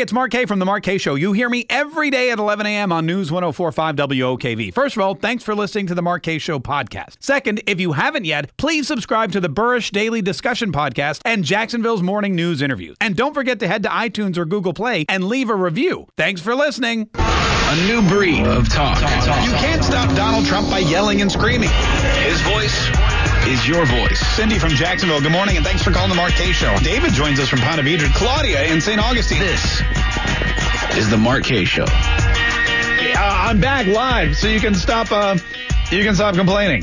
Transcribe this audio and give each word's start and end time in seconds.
Hey, 0.00 0.04
it's 0.04 0.14
Mark 0.14 0.30
Kaye 0.30 0.46
from 0.46 0.58
The 0.58 0.64
Mark 0.64 0.82
Kaye 0.82 0.96
Show. 0.96 1.14
You 1.14 1.34
hear 1.34 1.50
me 1.50 1.66
every 1.68 2.08
day 2.08 2.30
at 2.30 2.38
11 2.38 2.64
a.m. 2.64 2.90
on 2.90 3.04
News 3.04 3.30
1045 3.30 3.96
WOKV. 3.96 4.72
First 4.72 4.96
of 4.96 5.02
all, 5.02 5.14
thanks 5.14 5.44
for 5.44 5.54
listening 5.54 5.88
to 5.88 5.94
The 5.94 6.00
Mark 6.00 6.22
Kaye 6.22 6.38
Show 6.38 6.58
podcast. 6.58 7.16
Second, 7.20 7.62
if 7.66 7.78
you 7.78 7.92
haven't 7.92 8.24
yet, 8.24 8.56
please 8.56 8.86
subscribe 8.86 9.30
to 9.32 9.40
the 9.40 9.50
Burrish 9.50 9.90
Daily 9.90 10.22
Discussion 10.22 10.72
podcast 10.72 11.20
and 11.26 11.44
Jacksonville's 11.44 12.00
Morning 12.00 12.34
News 12.34 12.62
interviews. 12.62 12.96
And 13.02 13.14
don't 13.14 13.34
forget 13.34 13.60
to 13.60 13.68
head 13.68 13.82
to 13.82 13.90
iTunes 13.90 14.38
or 14.38 14.46
Google 14.46 14.72
Play 14.72 15.04
and 15.10 15.24
leave 15.24 15.50
a 15.50 15.54
review. 15.54 16.06
Thanks 16.16 16.40
for 16.40 16.54
listening. 16.54 17.10
A 17.16 17.86
new 17.86 18.00
breed 18.08 18.46
of 18.46 18.70
talk. 18.70 18.96
You 19.44 19.52
can't 19.52 19.84
stop 19.84 20.16
Donald 20.16 20.46
Trump 20.46 20.70
by 20.70 20.78
yelling 20.78 21.20
and 21.20 21.30
screaming. 21.30 21.68
His 22.22 22.40
voice 22.40 23.09
is 23.46 23.66
your 23.66 23.84
voice. 23.86 24.18
Cindy 24.36 24.58
from 24.58 24.70
Jacksonville, 24.70 25.20
good 25.20 25.32
morning, 25.32 25.56
and 25.56 25.64
thanks 25.64 25.82
for 25.82 25.90
calling 25.90 26.10
the 26.10 26.14
Mark 26.14 26.32
Kaye 26.32 26.52
Show. 26.52 26.76
David 26.82 27.12
joins 27.12 27.40
us 27.40 27.48
from 27.48 27.60
Ponte 27.60 27.80
Vedra. 27.80 28.12
Claudia 28.14 28.64
in 28.72 28.80
St. 28.80 29.00
Augustine. 29.00 29.40
This 29.40 29.82
is 30.96 31.10
the 31.10 31.16
Mark 31.16 31.44
Kaye 31.44 31.64
Show. 31.64 31.84
Uh, 31.84 33.16
I'm 33.16 33.60
back 33.60 33.86
live, 33.86 34.36
so 34.36 34.46
you 34.48 34.60
can 34.60 34.74
stop. 34.74 35.10
Uh, 35.10 35.38
you 35.90 36.04
can 36.04 36.14
stop 36.14 36.34
complaining. 36.34 36.82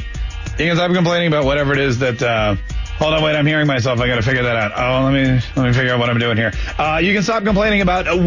You 0.58 0.66
can 0.66 0.76
stop 0.76 0.92
complaining 0.94 1.28
about 1.28 1.46
whatever 1.46 1.74
it 1.74 1.80
is 1.80 2.00
that. 2.00 2.22
Uh, 2.22 2.56
hold 2.98 3.14
on, 3.14 3.24
wait. 3.24 3.36
I'm 3.36 3.46
hearing 3.46 3.68
myself. 3.68 4.00
I 4.00 4.08
got 4.08 4.16
to 4.16 4.22
figure 4.22 4.44
that 4.44 4.56
out. 4.56 4.72
Oh, 4.76 5.06
let 5.06 5.14
me 5.14 5.40
let 5.56 5.68
me 5.68 5.74
figure 5.74 5.94
out 5.94 6.00
what 6.00 6.10
I'm 6.10 6.20
doing 6.20 6.38
here. 6.38 6.52
Uh, 6.78 7.00
you 7.02 7.14
can 7.14 7.24
stop 7.24 7.44
complaining 7.44 7.82
about 7.82 8.08
uh, 8.08 8.18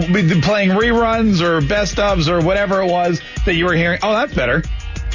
playing 0.43 0.71
reruns 0.71 1.41
or 1.41 1.61
best 1.61 1.97
ofs 1.97 2.29
or 2.29 2.45
whatever 2.45 2.81
it 2.81 2.87
was 2.87 3.21
that 3.45 3.55
you 3.55 3.65
were 3.65 3.75
hearing. 3.75 3.99
Oh, 4.03 4.13
that's 4.13 4.33
better. 4.35 4.63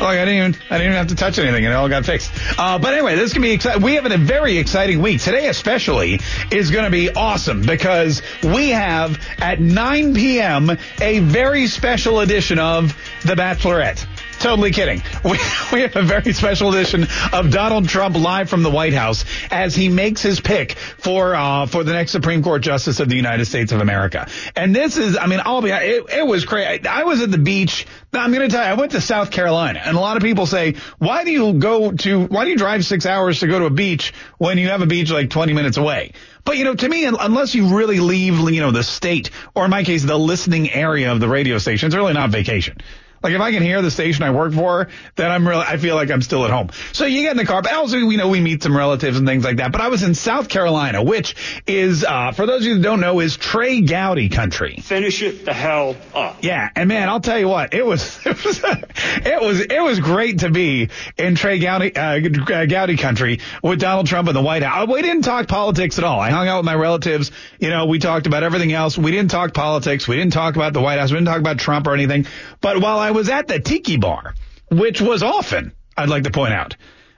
Oh, 0.01 0.05
I 0.05 0.15
didn't 0.15 0.33
even 0.35 0.55
I 0.69 0.77
didn't 0.77 0.87
even 0.87 0.97
have 0.97 1.07
to 1.07 1.15
touch 1.15 1.39
anything, 1.39 1.65
and 1.65 1.73
it 1.73 1.75
all 1.75 1.87
got 1.87 2.05
fixed. 2.05 2.31
Uh, 2.57 2.77
but 2.79 2.93
anyway, 2.93 3.15
this 3.15 3.31
can 3.31 3.41
be 3.41 3.51
exciting. 3.51 3.81
We 3.81 3.95
have 3.95 4.05
a 4.05 4.17
very 4.17 4.57
exciting 4.57 5.01
week 5.01 5.21
today, 5.21 5.47
especially 5.47 6.19
is 6.51 6.69
going 6.69 6.85
to 6.85 6.91
be 6.91 7.11
awesome 7.11 7.61
because 7.61 8.21
we 8.43 8.69
have 8.69 9.19
at 9.37 9.61
9 9.61 10.13
p.m. 10.13 10.71
a 10.99 11.19
very 11.19 11.67
special 11.67 12.19
edition 12.19 12.59
of 12.59 12.95
The 13.23 13.35
Bachelorette. 13.35 14.05
Totally 14.45 14.69
kidding. 14.69 15.01
We, 15.25 15.39
we 15.73 15.81
have 15.81 15.95
a 15.95 16.03
very 16.03 16.33
special 16.33 16.69
edition 16.69 17.07
of 17.33 17.49
Donald 17.49 17.89
Trump 17.89 18.15
live 18.15 18.47
from 18.47 18.61
the 18.61 18.69
White 18.69 18.93
House 18.93 19.25
as 19.49 19.73
he 19.73 19.89
makes 19.89 20.21
his 20.21 20.39
pick 20.39 20.73
for 20.73 21.33
uh, 21.33 21.65
for 21.65 21.83
the 21.83 21.93
next 21.93 22.11
Supreme 22.11 22.43
Court 22.43 22.61
Justice 22.61 22.99
of 22.99 23.09
the 23.09 23.15
United 23.15 23.45
States 23.45 23.71
of 23.71 23.81
America. 23.81 24.27
And 24.55 24.75
this 24.75 24.97
is, 24.97 25.17
I 25.17 25.25
mean, 25.25 25.41
I'll 25.43 25.63
be, 25.63 25.71
it, 25.71 26.05
it 26.13 26.27
was 26.27 26.45
crazy. 26.45 26.85
I 26.85 27.05
was 27.05 27.23
at 27.23 27.31
the 27.31 27.39
beach. 27.39 27.87
I'm 28.13 28.31
going 28.31 28.47
to 28.47 28.55
tell 28.55 28.63
you, 28.63 28.69
I 28.69 28.75
went 28.75 28.91
to 28.91 29.01
South 29.01 29.31
Carolina, 29.31 29.81
and 29.83 29.97
a 29.97 29.99
lot 29.99 30.15
of 30.15 30.21
people 30.21 30.45
say, 30.45 30.75
why 30.99 31.23
do 31.23 31.31
you 31.31 31.53
go 31.53 31.91
to, 31.91 32.25
why 32.27 32.45
do 32.45 32.51
you 32.51 32.57
drive 32.57 32.85
six 32.85 33.07
hours 33.07 33.39
to 33.39 33.47
go 33.47 33.57
to 33.57 33.65
a 33.65 33.71
beach 33.71 34.13
when 34.37 34.59
you 34.59 34.69
have 34.69 34.83
a 34.83 34.85
beach 34.85 35.09
like 35.09 35.31
20 35.31 35.53
minutes 35.53 35.77
away? 35.77 36.11
But 36.43 36.57
you 36.57 36.65
know, 36.65 36.75
to 36.75 36.87
me, 36.87 37.05
unless 37.05 37.55
you 37.55 37.75
really 37.75 37.99
leave, 37.99 38.37
you 38.51 38.61
know, 38.61 38.71
the 38.71 38.83
state, 38.83 39.31
or 39.55 39.65
in 39.65 39.71
my 39.71 39.83
case, 39.83 40.03
the 40.03 40.19
listening 40.19 40.69
area 40.69 41.11
of 41.11 41.19
the 41.19 41.27
radio 41.27 41.57
station, 41.57 41.87
it's 41.87 41.95
really 41.95 42.13
not 42.13 42.29
vacation. 42.29 42.77
Like 43.25 43.33
if 43.33 43.41
I 43.41 43.51
can 43.51 43.63
hear 43.63 43.81
the 43.81 43.89
station 43.89 44.21
I 44.21 44.29
work 44.29 44.53
for, 44.53 44.87
then 45.15 45.31
I'm 45.31 45.47
really, 45.47 45.63
I 45.63 45.77
feel 45.77 45.95
like 45.95 46.11
I'm 46.11 46.21
still 46.21 46.45
at 46.45 46.51
home. 46.51 46.69
So 46.91 47.07
you 47.07 47.23
get 47.23 47.31
in 47.31 47.37
the 47.37 47.45
car, 47.45 47.63
but 47.63 47.73
also, 47.73 48.05
we 48.05 48.17
know, 48.17 48.29
we 48.29 48.39
meet 48.39 48.61
some 48.61 48.77
relatives 48.77 49.17
and 49.17 49.27
things 49.27 49.43
like 49.43 49.57
that. 49.57 49.71
But 49.71 49.81
I 49.81 49.87
was 49.87 50.03
in 50.03 50.13
South 50.13 50.47
Carolina, 50.47 51.01
which 51.01 51.35
is, 51.65 52.03
uh, 52.03 52.33
for 52.33 52.45
those 52.45 52.61
of 52.61 52.67
you 52.67 52.75
that 52.75 52.83
don't 52.83 52.99
know, 52.99 53.21
is 53.21 53.35
Trey 53.35 53.81
Gowdy 53.81 54.29
country. 54.29 54.75
Finish 54.75 55.23
it 55.23 55.43
the 55.43 55.55
hell 55.55 55.95
up. 56.13 56.43
Yeah. 56.43 56.69
And 56.75 56.87
man, 56.87 57.09
I'll 57.09 57.19
tell 57.19 57.39
you 57.39 57.47
what, 57.47 57.73
it 57.73 57.83
was, 57.83 58.19
it 58.27 58.45
was, 58.45 58.61
it 58.63 59.41
was, 59.41 59.59
it 59.61 59.81
was 59.81 59.99
great 59.99 60.41
to 60.41 60.51
be 60.51 60.89
in 61.17 61.33
Trey 61.33 61.57
Gowdy, 61.57 61.95
uh, 61.95 62.19
Gowdy 62.67 62.97
country 62.97 63.39
with 63.63 63.79
Donald 63.79 64.05
Trump 64.05 64.27
in 64.27 64.35
the 64.35 64.41
White 64.43 64.61
House. 64.61 64.87
We 64.87 65.01
didn't 65.01 65.23
talk 65.23 65.47
politics 65.47 65.97
at 65.97 66.03
all. 66.03 66.19
I 66.19 66.29
hung 66.29 66.47
out 66.47 66.57
with 66.57 66.65
my 66.65 66.75
relatives. 66.75 67.31
You 67.59 67.71
know, 67.71 67.87
we 67.87 67.97
talked 67.97 68.27
about 68.27 68.43
everything 68.43 68.71
else. 68.71 68.99
We 68.99 69.09
didn't 69.09 69.31
talk 69.31 69.55
politics. 69.55 70.07
We 70.07 70.15
didn't 70.15 70.33
talk 70.33 70.55
about 70.55 70.73
the 70.73 70.81
White 70.81 70.99
House. 70.99 71.09
We 71.09 71.17
didn't 71.17 71.29
talk 71.29 71.39
about 71.39 71.57
Trump 71.57 71.87
or 71.87 71.95
anything. 71.95 72.27
But 72.61 72.81
while 72.81 72.99
I 72.99 73.14
was 73.15 73.29
at 73.29 73.47
the 73.47 73.59
tiki 73.59 73.97
bar, 73.97 74.35
which 74.69 75.01
was 75.01 75.23
often, 75.23 75.71
I'd 75.97 76.09
like 76.09 76.25
to 76.25 76.31
point 76.31 76.53
out. 76.53 76.75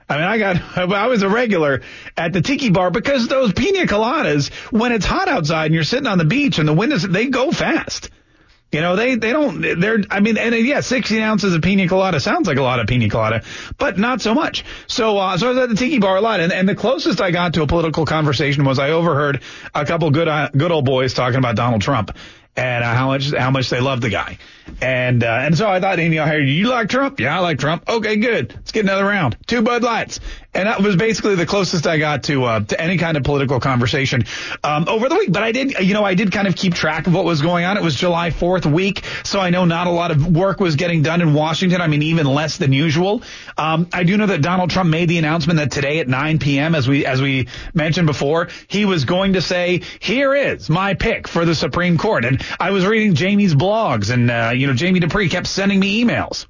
I 0.08 0.16
mean, 0.16 0.24
I 0.24 0.38
got, 0.38 0.78
I 0.92 1.08
was 1.08 1.22
a 1.22 1.28
regular 1.28 1.82
at 2.16 2.32
the 2.32 2.40
tiki 2.40 2.70
bar 2.70 2.90
because 2.90 3.26
those 3.28 3.52
pina 3.52 3.80
coladas, 3.80 4.50
when 4.72 4.92
it's 4.92 5.04
hot 5.04 5.28
outside 5.28 5.66
and 5.66 5.74
you're 5.74 5.84
sitting 5.84 6.06
on 6.06 6.16
the 6.16 6.24
beach 6.24 6.58
and 6.58 6.68
the 6.68 6.72
wind 6.72 6.92
is, 6.92 7.02
they 7.02 7.26
go 7.26 7.50
fast. 7.50 8.10
You 8.70 8.82
know, 8.82 8.96
they, 8.96 9.14
they 9.14 9.32
don't, 9.32 9.80
they're, 9.80 9.98
I 10.10 10.20
mean, 10.20 10.36
and 10.36 10.54
yeah, 10.54 10.80
16 10.80 11.20
ounces 11.20 11.54
of 11.54 11.62
pina 11.62 11.88
colada 11.88 12.20
sounds 12.20 12.46
like 12.46 12.58
a 12.58 12.62
lot 12.62 12.80
of 12.80 12.86
pina 12.86 13.08
colada, 13.08 13.42
but 13.78 13.98
not 13.98 14.20
so 14.20 14.34
much. 14.34 14.62
So, 14.86 15.16
uh, 15.16 15.38
so 15.38 15.46
I 15.46 15.50
was 15.50 15.58
at 15.58 15.68
the 15.70 15.74
tiki 15.74 15.98
bar 15.98 16.16
a 16.16 16.20
lot. 16.20 16.40
And, 16.40 16.52
and 16.52 16.68
the 16.68 16.74
closest 16.74 17.20
I 17.20 17.30
got 17.30 17.54
to 17.54 17.62
a 17.62 17.66
political 17.66 18.04
conversation 18.04 18.64
was 18.64 18.78
I 18.78 18.90
overheard 18.90 19.40
a 19.74 19.86
couple 19.86 20.10
good, 20.10 20.28
uh, 20.28 20.50
good 20.54 20.70
old 20.70 20.84
boys 20.84 21.14
talking 21.14 21.38
about 21.38 21.56
Donald 21.56 21.80
Trump 21.80 22.14
and 22.58 22.84
uh, 22.84 22.94
how 22.94 23.06
much 23.06 23.32
how 23.32 23.50
much 23.50 23.70
they 23.70 23.80
love 23.80 24.00
the 24.00 24.10
guy. 24.10 24.38
And 24.80 25.24
uh, 25.24 25.40
and 25.42 25.56
so 25.56 25.68
I 25.68 25.80
thought, 25.80 25.98
you 25.98 26.08
know, 26.08 26.32
you 26.36 26.68
like 26.68 26.88
Trump? 26.88 27.20
Yeah, 27.20 27.36
I 27.36 27.40
like 27.40 27.58
Trump. 27.58 27.88
Okay, 27.88 28.16
good. 28.16 28.52
Let's 28.54 28.72
get 28.72 28.84
another 28.84 29.04
round. 29.04 29.36
Two 29.46 29.62
Bud 29.62 29.82
Lights. 29.82 30.20
And 30.54 30.66
that 30.66 30.82
was 30.82 30.96
basically 30.96 31.34
the 31.34 31.46
closest 31.46 31.86
I 31.86 31.98
got 31.98 32.24
to 32.24 32.44
uh, 32.44 32.60
to 32.60 32.80
any 32.80 32.96
kind 32.96 33.16
of 33.16 33.22
political 33.22 33.60
conversation 33.60 34.24
um, 34.64 34.88
over 34.88 35.08
the 35.08 35.14
week. 35.14 35.30
But 35.30 35.42
I 35.42 35.52
did, 35.52 35.78
you 35.78 35.92
know, 35.92 36.04
I 36.04 36.14
did 36.14 36.32
kind 36.32 36.48
of 36.48 36.56
keep 36.56 36.74
track 36.74 37.06
of 37.06 37.14
what 37.14 37.24
was 37.24 37.42
going 37.42 37.64
on. 37.64 37.76
It 37.76 37.82
was 37.82 37.94
July 37.94 38.30
4th 38.30 38.64
week, 38.66 39.04
so 39.24 39.38
I 39.40 39.50
know 39.50 39.66
not 39.66 39.86
a 39.86 39.90
lot 39.90 40.10
of 40.10 40.26
work 40.26 40.58
was 40.58 40.76
getting 40.76 41.02
done 41.02 41.20
in 41.20 41.34
Washington. 41.34 41.82
I 41.82 41.86
mean, 41.86 42.02
even 42.02 42.26
less 42.26 42.56
than 42.56 42.72
usual. 42.72 43.22
Um, 43.58 43.88
I 43.92 44.04
do 44.04 44.16
know 44.16 44.26
that 44.26 44.40
Donald 44.40 44.70
Trump 44.70 44.88
made 44.88 45.08
the 45.08 45.18
announcement 45.18 45.58
that 45.58 45.70
today 45.70 46.00
at 46.00 46.08
9 46.08 46.38
p.m., 46.38 46.74
as 46.74 46.88
we 46.88 47.04
as 47.04 47.20
we 47.20 47.48
mentioned 47.74 48.06
before, 48.06 48.48
he 48.68 48.86
was 48.86 49.04
going 49.04 49.34
to 49.34 49.42
say, 49.42 49.82
"Here 50.00 50.34
is 50.34 50.70
my 50.70 50.94
pick 50.94 51.28
for 51.28 51.44
the 51.44 51.54
Supreme 51.54 51.98
Court." 51.98 52.24
And 52.24 52.42
I 52.58 52.70
was 52.70 52.86
reading 52.86 53.14
Jamie's 53.14 53.54
blogs, 53.54 54.10
and 54.10 54.30
uh, 54.30 54.52
you 54.58 54.66
know, 54.66 54.74
Jamie 54.74 55.00
Dupree 55.00 55.28
kept 55.28 55.46
sending 55.46 55.78
me 55.78 56.04
emails 56.04 56.46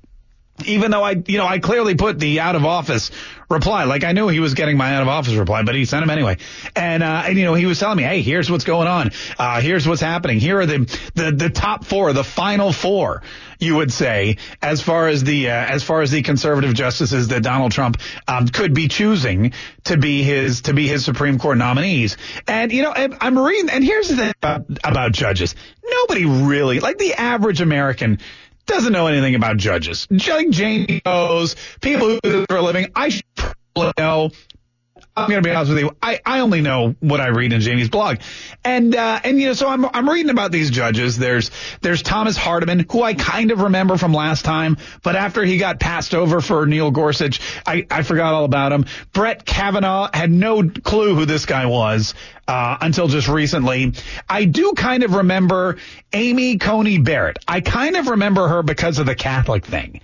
even 0.64 0.90
though 0.90 1.02
I, 1.02 1.22
you 1.26 1.38
know, 1.38 1.46
I 1.46 1.58
clearly 1.58 1.94
put 1.94 2.18
the 2.18 2.40
out 2.40 2.56
of 2.56 2.64
office 2.64 3.10
reply. 3.48 3.84
Like 3.84 4.04
I 4.04 4.12
knew 4.12 4.28
he 4.28 4.40
was 4.40 4.54
getting 4.54 4.76
my 4.76 4.94
out 4.94 5.02
of 5.02 5.08
office 5.08 5.34
reply, 5.34 5.62
but 5.62 5.74
he 5.74 5.84
sent 5.84 6.02
him 6.02 6.10
anyway. 6.10 6.36
And, 6.76 7.02
uh, 7.02 7.22
and 7.26 7.38
you 7.38 7.44
know, 7.44 7.54
he 7.54 7.66
was 7.66 7.78
telling 7.78 7.96
me, 7.96 8.02
hey, 8.02 8.22
here's 8.22 8.50
what's 8.50 8.64
going 8.64 8.88
on. 8.88 9.10
Uh, 9.38 9.60
here's 9.60 9.86
what's 9.88 10.00
happening. 10.00 10.38
Here 10.38 10.60
are 10.60 10.66
the, 10.66 10.78
the, 11.14 11.32
the 11.32 11.50
top 11.50 11.84
four, 11.84 12.12
the 12.12 12.24
final 12.24 12.72
four, 12.72 13.22
you 13.58 13.76
would 13.76 13.92
say, 13.92 14.36
as 14.60 14.82
far 14.82 15.08
as 15.08 15.24
the, 15.24 15.48
uh, 15.48 15.52
as 15.52 15.82
far 15.82 16.02
as 16.02 16.10
the 16.10 16.22
conservative 16.22 16.74
justices 16.74 17.28
that 17.28 17.42
Donald 17.42 17.72
Trump, 17.72 17.96
um, 18.26 18.48
could 18.48 18.74
be 18.74 18.88
choosing 18.88 19.52
to 19.84 19.96
be 19.96 20.22
his, 20.22 20.62
to 20.62 20.74
be 20.74 20.86
his 20.86 21.04
Supreme 21.04 21.38
Court 21.38 21.56
nominees. 21.56 22.16
And, 22.46 22.70
you 22.70 22.82
know, 22.82 22.92
I'm 22.94 23.38
reading, 23.38 23.70
and 23.70 23.82
here's 23.82 24.08
the 24.08 24.16
thing 24.16 24.32
about, 24.42 24.66
about 24.84 25.12
judges. 25.12 25.54
Nobody 25.82 26.26
really, 26.26 26.80
like 26.80 26.98
the 26.98 27.14
average 27.14 27.60
American, 27.62 28.18
doesn't 28.68 28.92
know 28.92 29.06
anything 29.08 29.34
about 29.34 29.56
judges. 29.56 30.06
Like 30.10 30.50
Jane 30.50 31.00
knows, 31.04 31.56
people 31.80 32.08
who 32.08 32.20
do 32.22 32.30
this 32.30 32.46
for 32.48 32.56
a 32.56 32.62
living, 32.62 32.90
I 32.94 33.08
should 33.08 33.24
know. 33.98 34.30
I'm 35.18 35.30
going 35.30 35.42
to 35.42 35.48
be 35.48 35.54
honest 35.54 35.70
with 35.72 35.80
you. 35.80 35.96
I, 36.02 36.20
I 36.24 36.40
only 36.40 36.60
know 36.60 36.94
what 37.00 37.20
I 37.20 37.28
read 37.28 37.52
in 37.52 37.60
Jamie's 37.60 37.88
blog. 37.88 38.18
And, 38.64 38.94
uh, 38.94 39.20
and, 39.24 39.40
you 39.40 39.48
know, 39.48 39.52
so 39.52 39.68
I'm, 39.68 39.84
I'm 39.86 40.08
reading 40.08 40.30
about 40.30 40.52
these 40.52 40.70
judges. 40.70 41.18
There's, 41.18 41.50
there's 41.80 42.02
Thomas 42.02 42.36
Hardiman, 42.36 42.86
who 42.90 43.02
I 43.02 43.14
kind 43.14 43.50
of 43.50 43.60
remember 43.60 43.96
from 43.96 44.12
last 44.12 44.44
time, 44.44 44.76
but 45.02 45.16
after 45.16 45.44
he 45.44 45.58
got 45.58 45.80
passed 45.80 46.14
over 46.14 46.40
for 46.40 46.66
Neil 46.66 46.90
Gorsuch, 46.90 47.40
I, 47.66 47.86
I 47.90 48.02
forgot 48.02 48.34
all 48.34 48.44
about 48.44 48.72
him. 48.72 48.86
Brett 49.12 49.44
Kavanaugh 49.44 50.08
had 50.12 50.30
no 50.30 50.68
clue 50.68 51.14
who 51.14 51.24
this 51.24 51.46
guy 51.46 51.66
was, 51.66 52.14
uh, 52.46 52.78
until 52.80 53.08
just 53.08 53.28
recently. 53.28 53.92
I 54.28 54.46
do 54.46 54.72
kind 54.72 55.02
of 55.02 55.14
remember 55.14 55.76
Amy 56.12 56.56
Coney 56.56 56.98
Barrett. 56.98 57.38
I 57.46 57.60
kind 57.60 57.96
of 57.96 58.08
remember 58.08 58.48
her 58.48 58.62
because 58.62 58.98
of 58.98 59.06
the 59.06 59.14
Catholic 59.14 59.66
thing. 59.66 60.00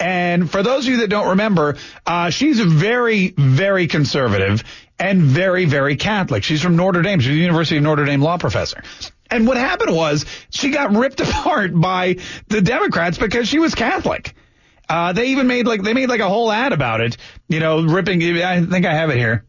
And 0.00 0.50
for 0.50 0.62
those 0.62 0.86
of 0.86 0.92
you 0.92 0.96
that 0.98 1.08
don't 1.08 1.30
remember, 1.30 1.76
uh, 2.06 2.30
she's 2.30 2.60
very, 2.60 3.34
very 3.36 3.86
conservative 3.88 4.62
and 4.98 5.22
very, 5.22 5.64
very 5.64 5.96
Catholic. 5.96 6.44
She's 6.44 6.62
from 6.62 6.76
Notre 6.76 7.02
Dame. 7.02 7.20
She's 7.20 7.32
a 7.32 7.34
University 7.34 7.76
of 7.78 7.82
Notre 7.82 8.04
Dame 8.04 8.22
law 8.22 8.38
professor. 8.38 8.82
And 9.30 9.46
what 9.46 9.56
happened 9.56 9.94
was 9.94 10.24
she 10.50 10.70
got 10.70 10.94
ripped 10.94 11.20
apart 11.28 11.78
by 11.78 12.16
the 12.48 12.60
Democrats 12.60 13.18
because 13.18 13.48
she 13.48 13.58
was 13.58 13.74
Catholic. 13.74 14.34
Uh, 14.88 15.12
they 15.12 15.28
even 15.28 15.46
made 15.46 15.66
like, 15.66 15.82
they 15.82 15.92
made 15.92 16.08
like 16.08 16.20
a 16.20 16.28
whole 16.28 16.50
ad 16.50 16.72
about 16.72 17.00
it, 17.00 17.16
you 17.48 17.60
know, 17.60 17.84
ripping, 17.84 18.22
I 18.22 18.64
think 18.64 18.86
I 18.86 18.94
have 18.94 19.10
it 19.10 19.18
here. 19.18 19.44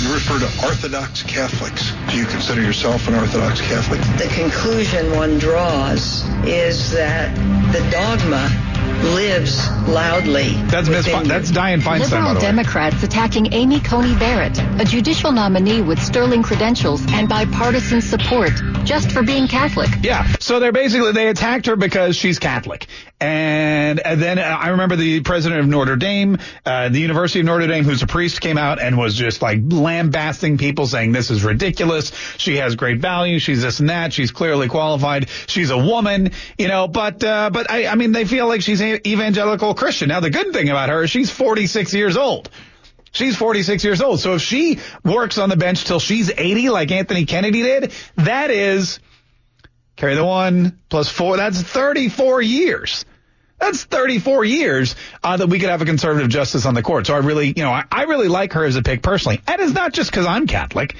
You 0.00 0.14
refer 0.14 0.38
to 0.38 0.66
Orthodox 0.66 1.22
Catholics. 1.22 1.92
Do 2.10 2.16
you 2.16 2.24
consider 2.24 2.62
yourself 2.62 3.06
an 3.06 3.14
Orthodox 3.14 3.60
Catholic? 3.60 4.00
The 4.18 4.32
conclusion 4.34 5.14
one 5.14 5.38
draws 5.38 6.26
is 6.44 6.90
that 6.92 7.34
the 7.72 7.90
dogma 7.90 8.48
lives 9.14 9.68
loudly. 9.88 10.52
That's 10.66 10.88
Miss. 10.88 11.06
Fe- 11.06 11.24
that's 11.24 11.50
Dianne 11.50 11.80
Feinstein. 11.80 11.84
by 11.84 11.98
Liberal 11.98 12.28
the 12.30 12.34
way. 12.36 12.40
Democrats 12.40 13.02
attacking 13.02 13.52
Amy 13.52 13.80
Coney 13.80 14.14
Barrett, 14.18 14.58
a 14.80 14.84
judicial 14.84 15.32
nominee 15.32 15.82
with 15.82 16.00
sterling 16.00 16.42
credentials 16.42 17.04
and 17.08 17.28
bipartisan 17.28 18.00
support, 18.00 18.52
just 18.84 19.10
for 19.12 19.22
being 19.22 19.46
Catholic. 19.48 19.88
Yeah. 20.02 20.26
So 20.40 20.60
they're 20.60 20.72
basically 20.72 21.12
they 21.12 21.28
attacked 21.28 21.66
her 21.66 21.76
because 21.76 22.16
she's 22.16 22.38
Catholic, 22.38 22.86
and, 23.20 23.98
and 23.98 24.22
then 24.22 24.38
uh, 24.38 24.42
I 24.42 24.68
remember 24.68 24.94
the 24.94 25.20
president 25.20 25.60
of 25.60 25.66
Notre 25.66 25.96
Dame, 25.96 26.38
uh, 26.64 26.88
the 26.88 27.00
University 27.00 27.40
of 27.40 27.46
Notre 27.46 27.66
Dame, 27.66 27.82
who's 27.82 28.02
a 28.02 28.06
priest, 28.06 28.40
came 28.40 28.56
out 28.56 28.80
and 28.80 28.96
was 28.96 29.14
just 29.14 29.42
like 29.42 29.58
lambasting 29.64 30.56
people, 30.56 30.86
saying 30.86 31.12
this 31.12 31.30
is 31.30 31.42
ridiculous. 31.42 32.12
She 32.36 32.58
has 32.58 32.76
great 32.76 33.00
value. 33.00 33.40
She's 33.40 33.62
this 33.62 33.80
and 33.80 33.88
that. 33.90 34.12
She's 34.12 34.30
clearly 34.30 34.68
qualified. 34.68 35.28
She's 35.48 35.70
a 35.70 35.78
woman, 35.78 36.30
you 36.56 36.68
know. 36.68 36.86
But 36.86 37.24
uh, 37.24 37.50
but 37.50 37.68
I, 37.70 37.88
I 37.88 37.96
mean, 37.96 38.12
they 38.12 38.24
feel 38.24 38.46
like 38.46 38.62
she's 38.62 38.80
a 38.80 39.08
evangelical 39.08 39.74
Christian. 39.74 40.10
Now 40.10 40.20
the 40.20 40.30
good 40.30 40.52
thing 40.52 40.68
about 40.68 40.88
her 40.88 41.02
is 41.02 41.10
she's 41.10 41.30
46 41.30 41.94
years 41.94 42.16
old. 42.16 42.50
She's 43.10 43.36
46 43.36 43.82
years 43.82 44.00
old. 44.00 44.20
So 44.20 44.34
if 44.34 44.42
she 44.42 44.78
works 45.04 45.38
on 45.38 45.48
the 45.48 45.56
bench 45.56 45.84
till 45.84 45.98
she's 45.98 46.30
80, 46.30 46.70
like 46.70 46.92
Anthony 46.92 47.24
Kennedy 47.24 47.62
did, 47.62 47.92
that 48.16 48.50
is 48.50 49.00
carry 49.98 50.14
the 50.14 50.24
one 50.24 50.78
plus 50.88 51.08
four. 51.08 51.36
That's 51.36 51.60
34 51.60 52.40
years. 52.40 53.04
That's 53.58 53.82
34 53.82 54.44
years 54.44 54.94
uh, 55.22 55.36
that 55.36 55.48
we 55.48 55.58
could 55.58 55.68
have 55.68 55.82
a 55.82 55.84
conservative 55.84 56.28
justice 56.28 56.64
on 56.64 56.74
the 56.74 56.82
court. 56.82 57.08
So 57.08 57.14
I 57.14 57.18
really, 57.18 57.48
you 57.48 57.64
know, 57.64 57.72
I, 57.72 57.84
I 57.90 58.04
really 58.04 58.28
like 58.28 58.52
her 58.52 58.64
as 58.64 58.76
a 58.76 58.82
pick 58.82 59.02
personally. 59.02 59.40
And 59.46 59.60
it's 59.60 59.72
not 59.72 59.92
just 59.92 60.10
because 60.10 60.26
I'm 60.26 60.46
Catholic. 60.46 60.94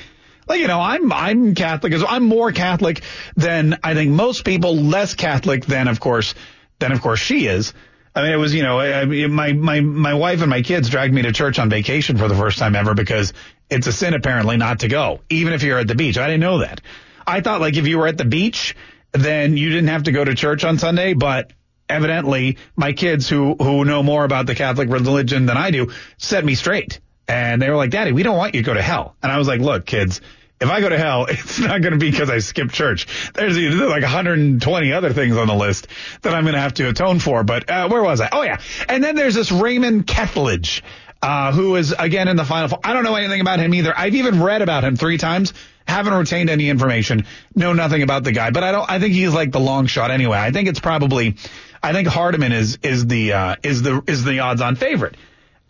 Like, 0.48 0.60
you 0.60 0.66
know, 0.66 0.80
I'm, 0.80 1.12
I'm 1.12 1.54
Catholic 1.54 1.92
I'm 2.08 2.24
more 2.24 2.50
Catholic 2.50 3.02
than 3.36 3.78
I 3.84 3.94
think 3.94 4.10
most 4.10 4.44
people, 4.44 4.74
less 4.74 5.14
Catholic 5.14 5.64
than, 5.66 5.86
of 5.86 6.00
course, 6.00 6.34
than 6.80 6.90
of 6.90 7.00
course 7.00 7.20
she 7.20 7.46
is. 7.46 7.72
I 8.14 8.22
mean, 8.22 8.32
it 8.32 8.36
was, 8.36 8.52
you 8.52 8.64
know, 8.64 8.80
I, 8.80 9.02
I, 9.02 9.04
my, 9.04 9.52
my, 9.52 9.80
my 9.80 10.14
wife 10.14 10.40
and 10.40 10.50
my 10.50 10.62
kids 10.62 10.88
dragged 10.88 11.14
me 11.14 11.22
to 11.22 11.32
church 11.32 11.60
on 11.60 11.70
vacation 11.70 12.18
for 12.18 12.26
the 12.26 12.34
first 12.34 12.58
time 12.58 12.74
ever 12.74 12.94
because 12.94 13.32
it's 13.70 13.86
a 13.86 13.92
sin 13.92 14.14
apparently 14.14 14.56
not 14.56 14.80
to 14.80 14.88
go, 14.88 15.20
even 15.30 15.52
if 15.52 15.62
you're 15.62 15.78
at 15.78 15.86
the 15.86 15.94
beach. 15.94 16.18
I 16.18 16.26
didn't 16.26 16.40
know 16.40 16.58
that. 16.58 16.80
I 17.28 17.42
thought 17.42 17.60
like 17.60 17.76
if 17.76 17.86
you 17.86 17.98
were 17.98 18.06
at 18.06 18.16
the 18.16 18.24
beach, 18.24 18.74
then 19.12 19.56
you 19.56 19.70
didn't 19.70 19.88
have 19.88 20.04
to 20.04 20.12
go 20.12 20.24
to 20.24 20.34
church 20.34 20.64
on 20.64 20.78
Sunday, 20.78 21.14
but 21.14 21.52
evidently 21.88 22.58
my 22.76 22.92
kids 22.92 23.28
who, 23.28 23.54
who 23.54 23.84
know 23.84 24.02
more 24.02 24.24
about 24.24 24.46
the 24.46 24.54
Catholic 24.54 24.88
religion 24.90 25.46
than 25.46 25.56
I 25.56 25.70
do 25.70 25.92
set 26.18 26.44
me 26.44 26.54
straight. 26.54 27.00
And 27.26 27.60
they 27.60 27.68
were 27.68 27.76
like, 27.76 27.90
Daddy, 27.90 28.12
we 28.12 28.22
don't 28.22 28.36
want 28.36 28.54
you 28.54 28.62
to 28.62 28.66
go 28.66 28.74
to 28.74 28.82
hell. 28.82 29.16
And 29.22 29.30
I 29.30 29.38
was 29.38 29.48
like, 29.48 29.60
look, 29.60 29.84
kids, 29.84 30.20
if 30.60 30.68
I 30.68 30.80
go 30.80 30.88
to 30.88 30.98
hell, 30.98 31.26
it's 31.28 31.58
not 31.58 31.80
going 31.82 31.92
to 31.92 31.98
be 31.98 32.10
because 32.10 32.30
I 32.30 32.38
skipped 32.38 32.72
church. 32.72 33.06
There's 33.34 33.56
like 33.56 34.02
120 34.02 34.92
other 34.92 35.12
things 35.12 35.36
on 35.36 35.46
the 35.46 35.54
list 35.54 35.88
that 36.22 36.34
I'm 36.34 36.44
going 36.44 36.54
to 36.54 36.60
have 36.60 36.74
to 36.74 36.88
atone 36.88 37.18
for. 37.18 37.44
But 37.44 37.68
uh, 37.70 37.88
where 37.88 38.02
was 38.02 38.20
I? 38.20 38.28
Oh, 38.32 38.42
yeah. 38.42 38.60
And 38.88 39.02
then 39.02 39.14
there's 39.14 39.34
this 39.34 39.52
Raymond 39.52 40.06
Kethledge, 40.06 40.82
uh, 41.22 41.52
who 41.52 41.76
is 41.76 41.94
again 41.98 42.28
in 42.28 42.36
the 42.36 42.44
final 42.44 42.68
four. 42.68 42.80
I 42.84 42.92
don't 42.92 43.04
know 43.04 43.14
anything 43.14 43.40
about 43.40 43.58
him 43.58 43.74
either. 43.74 43.92
I've 43.96 44.14
even 44.14 44.42
read 44.42 44.62
about 44.62 44.84
him 44.84 44.96
three 44.96 45.18
times. 45.18 45.52
Haven't 45.86 46.12
retained 46.12 46.50
any 46.50 46.68
information. 46.68 47.24
Know 47.54 47.72
nothing 47.72 48.02
about 48.02 48.22
the 48.22 48.32
guy, 48.32 48.50
but 48.50 48.62
I 48.62 48.72
don't. 48.72 48.88
I 48.88 48.98
think 48.98 49.14
he's 49.14 49.32
like 49.32 49.52
the 49.52 49.60
long 49.60 49.86
shot 49.86 50.10
anyway. 50.10 50.38
I 50.38 50.50
think 50.50 50.68
it's 50.68 50.80
probably. 50.80 51.36
I 51.82 51.92
think 51.92 52.08
Hardiman 52.08 52.52
is 52.52 52.78
is 52.82 53.06
the 53.06 53.32
uh, 53.32 53.56
is 53.62 53.82
the 53.82 54.02
is 54.06 54.24
the 54.24 54.40
odds-on 54.40 54.76
favorite. 54.76 55.16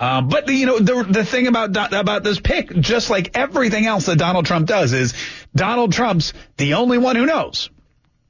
Uh, 0.00 0.21
but 0.23 0.47
the, 0.47 0.55
you 0.55 0.67
know 0.67 0.79
the 0.79 1.05
the 1.05 1.25
thing 1.25 1.47
about 1.47 1.71
about 1.93 2.23
this 2.23 2.41
pick, 2.41 2.71
just 2.71 3.11
like 3.11 3.37
everything 3.37 3.87
else 3.87 4.06
that 4.06 4.17
Donald 4.17 4.47
Trump 4.47 4.67
does, 4.67 4.93
is 4.93 5.15
Donald 5.55 5.93
Trump's 5.93 6.33
the 6.56 6.75
only 6.75 6.99
one 6.99 7.17
who 7.17 7.27
knows. 7.27 7.71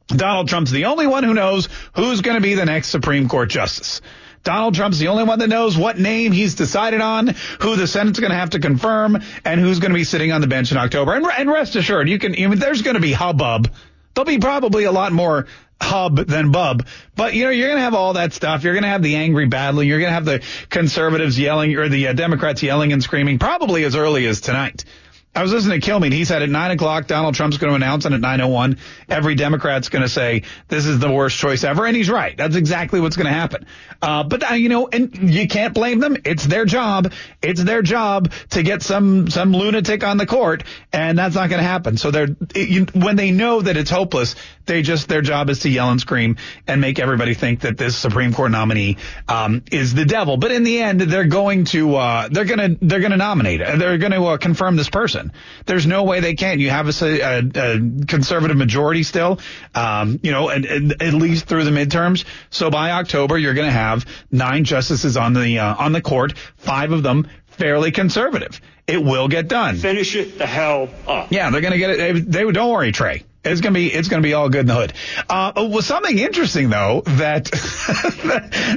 Donald 0.08 0.48
Trump's 0.48 0.70
the 0.70 0.86
only 0.86 1.06
one 1.06 1.24
who 1.24 1.34
knows 1.34 1.68
who's 1.94 2.22
going 2.22 2.36
to 2.36 2.40
be 2.40 2.54
the 2.54 2.64
next 2.64 2.88
Supreme 2.88 3.28
Court 3.28 3.50
justice. 3.50 4.00
Donald 4.48 4.74
Trump's 4.74 4.98
the 4.98 5.08
only 5.08 5.24
one 5.24 5.40
that 5.40 5.48
knows 5.48 5.76
what 5.76 5.98
name 5.98 6.32
he's 6.32 6.54
decided 6.54 7.02
on, 7.02 7.34
who 7.60 7.76
the 7.76 7.86
Senate's 7.86 8.18
going 8.18 8.30
to 8.30 8.36
have 8.38 8.48
to 8.50 8.58
confirm, 8.58 9.22
and 9.44 9.60
who's 9.60 9.78
going 9.78 9.90
to 9.90 9.94
be 9.94 10.04
sitting 10.04 10.32
on 10.32 10.40
the 10.40 10.46
bench 10.46 10.72
in 10.72 10.78
October. 10.78 11.12
And, 11.12 11.26
and 11.26 11.50
rest 11.50 11.76
assured, 11.76 12.08
you 12.08 12.18
can. 12.18 12.32
I 12.32 12.46
mean, 12.46 12.58
there's 12.58 12.80
going 12.80 12.94
to 12.94 13.00
be 13.02 13.12
hubbub. 13.12 13.70
There'll 14.14 14.24
be 14.24 14.38
probably 14.38 14.84
a 14.84 14.90
lot 14.90 15.12
more 15.12 15.48
hub 15.78 16.16
than 16.16 16.50
bub. 16.50 16.86
But 17.14 17.34
you 17.34 17.44
know, 17.44 17.50
you're 17.50 17.68
going 17.68 17.76
to 17.76 17.84
have 17.84 17.92
all 17.92 18.14
that 18.14 18.32
stuff. 18.32 18.64
You're 18.64 18.72
going 18.72 18.84
to 18.84 18.88
have 18.88 19.02
the 19.02 19.16
angry 19.16 19.44
battling. 19.44 19.86
You're 19.86 19.98
going 19.98 20.08
to 20.08 20.14
have 20.14 20.24
the 20.24 20.42
conservatives 20.70 21.38
yelling 21.38 21.76
or 21.76 21.90
the 21.90 22.08
uh, 22.08 22.12
Democrats 22.14 22.62
yelling 22.62 22.94
and 22.94 23.02
screaming 23.02 23.38
probably 23.38 23.84
as 23.84 23.96
early 23.96 24.24
as 24.24 24.40
tonight. 24.40 24.86
I 25.34 25.42
was 25.42 25.52
listening 25.52 25.80
to 25.80 25.88
Kilmeade. 25.88 26.12
He 26.12 26.24
said 26.24 26.42
at 26.42 26.48
nine 26.48 26.72
o'clock, 26.72 27.06
Donald 27.06 27.34
Trump's 27.34 27.58
going 27.58 27.70
to 27.70 27.76
announce, 27.76 28.06
and 28.06 28.14
at 28.14 28.20
nine 28.20 28.40
oh 28.40 28.48
one, 28.48 28.78
every 29.08 29.36
Democrat's 29.36 29.88
going 29.88 30.02
to 30.02 30.08
say 30.08 30.42
this 30.66 30.84
is 30.84 30.98
the 30.98 31.12
worst 31.12 31.38
choice 31.38 31.62
ever, 31.62 31.86
and 31.86 31.94
he's 31.96 32.10
right. 32.10 32.36
That's 32.36 32.56
exactly 32.56 33.00
what's 33.00 33.14
going 33.14 33.26
to 33.26 33.32
happen. 33.32 33.66
Uh, 34.02 34.24
but 34.24 34.50
uh, 34.50 34.54
you 34.54 34.68
know, 34.68 34.88
and 34.88 35.30
you 35.32 35.46
can't 35.46 35.74
blame 35.74 36.00
them. 36.00 36.16
It's 36.24 36.44
their 36.44 36.64
job. 36.64 37.12
It's 37.40 37.62
their 37.62 37.82
job 37.82 38.32
to 38.50 38.62
get 38.62 38.82
some 38.82 39.30
some 39.30 39.52
lunatic 39.52 40.02
on 40.02 40.16
the 40.16 40.26
court, 40.26 40.64
and 40.92 41.16
that's 41.16 41.36
not 41.36 41.50
going 41.50 41.60
to 41.60 41.68
happen. 41.68 41.98
So 41.98 42.10
they're 42.10 42.28
it, 42.54 42.68
you, 42.68 42.86
when 42.94 43.16
they 43.16 43.30
know 43.30 43.60
that 43.60 43.76
it's 43.76 43.90
hopeless, 43.90 44.34
they 44.66 44.82
just 44.82 45.08
their 45.08 45.22
job 45.22 45.50
is 45.50 45.60
to 45.60 45.68
yell 45.68 45.90
and 45.90 46.00
scream 46.00 46.36
and 46.66 46.80
make 46.80 46.98
everybody 46.98 47.34
think 47.34 47.60
that 47.60 47.76
this 47.76 47.96
Supreme 47.96 48.32
Court 48.32 48.50
nominee 48.50 48.96
um, 49.28 49.62
is 49.70 49.94
the 49.94 50.04
devil. 50.04 50.36
But 50.36 50.52
in 50.52 50.64
the 50.64 50.80
end, 50.80 51.00
they're 51.00 51.24
going 51.24 51.64
to 51.66 51.94
uh, 51.94 52.28
they're 52.28 52.44
going 52.44 52.58
to 52.58 52.84
they're 52.84 53.00
going 53.00 53.12
to 53.12 53.16
nominate. 53.18 53.60
They're 53.60 53.98
going 53.98 54.12
to 54.12 54.24
uh, 54.24 54.36
confirm 54.38 54.76
this 54.76 54.90
person. 54.90 55.17
There's 55.66 55.86
no 55.86 56.04
way 56.04 56.20
they 56.20 56.34
can. 56.34 56.60
You 56.60 56.70
have 56.70 56.88
a, 56.88 57.20
a, 57.20 57.38
a 57.38 58.04
conservative 58.06 58.56
majority 58.56 59.02
still, 59.02 59.40
um, 59.74 60.20
you 60.22 60.32
know, 60.32 60.48
and, 60.48 60.64
and 60.64 61.02
at 61.02 61.14
least 61.14 61.46
through 61.46 61.64
the 61.64 61.70
midterms. 61.70 62.24
So 62.50 62.70
by 62.70 62.92
October, 62.92 63.38
you're 63.38 63.54
going 63.54 63.68
to 63.68 63.72
have 63.72 64.06
nine 64.30 64.64
justices 64.64 65.16
on 65.16 65.32
the 65.32 65.58
uh, 65.58 65.74
on 65.74 65.92
the 65.92 66.00
court, 66.00 66.36
five 66.56 66.92
of 66.92 67.02
them 67.02 67.28
fairly 67.46 67.90
conservative. 67.90 68.60
It 68.86 69.02
will 69.02 69.28
get 69.28 69.48
done. 69.48 69.76
Finish 69.76 70.16
it 70.16 70.38
the 70.38 70.46
hell 70.46 70.88
up. 71.06 71.30
Yeah, 71.30 71.50
they're 71.50 71.60
going 71.60 71.72
to 71.72 71.78
get 71.78 71.90
it. 71.90 71.98
They, 71.98 72.20
they 72.20 72.52
don't 72.52 72.70
worry, 72.70 72.92
Trey. 72.92 73.24
It's 73.44 73.60
gonna 73.60 73.74
be 73.74 73.92
it's 73.92 74.08
gonna 74.08 74.22
be 74.22 74.34
all 74.34 74.48
good 74.48 74.62
in 74.62 74.66
the 74.66 74.74
hood. 74.74 74.92
Uh, 75.28 75.52
was 75.56 75.86
something 75.86 76.18
interesting 76.18 76.70
though 76.70 77.02
that 77.06 77.44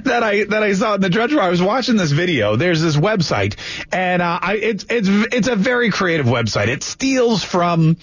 that 0.04 0.22
I 0.24 0.44
that 0.46 0.64
I 0.64 0.74
saw 0.74 0.96
in 0.96 1.02
the 1.02 1.10
Drudge. 1.10 1.34
I 1.34 1.50
was 1.50 1.62
watching 1.62 1.98
this 1.98 2.12
video. 2.12 2.56
There's 2.56 2.82
this 2.82 2.96
website, 2.96 3.56
and 3.92 4.22
uh, 4.22 4.40
I, 4.42 4.56
it's 4.58 4.86
it's 4.90 5.08
it's 5.10 5.48
a 5.48 5.56
very 5.56 5.90
creative 5.90 6.28
website. 6.28 6.68
It 6.68 6.84
steals 6.84 7.44
from 7.44 7.98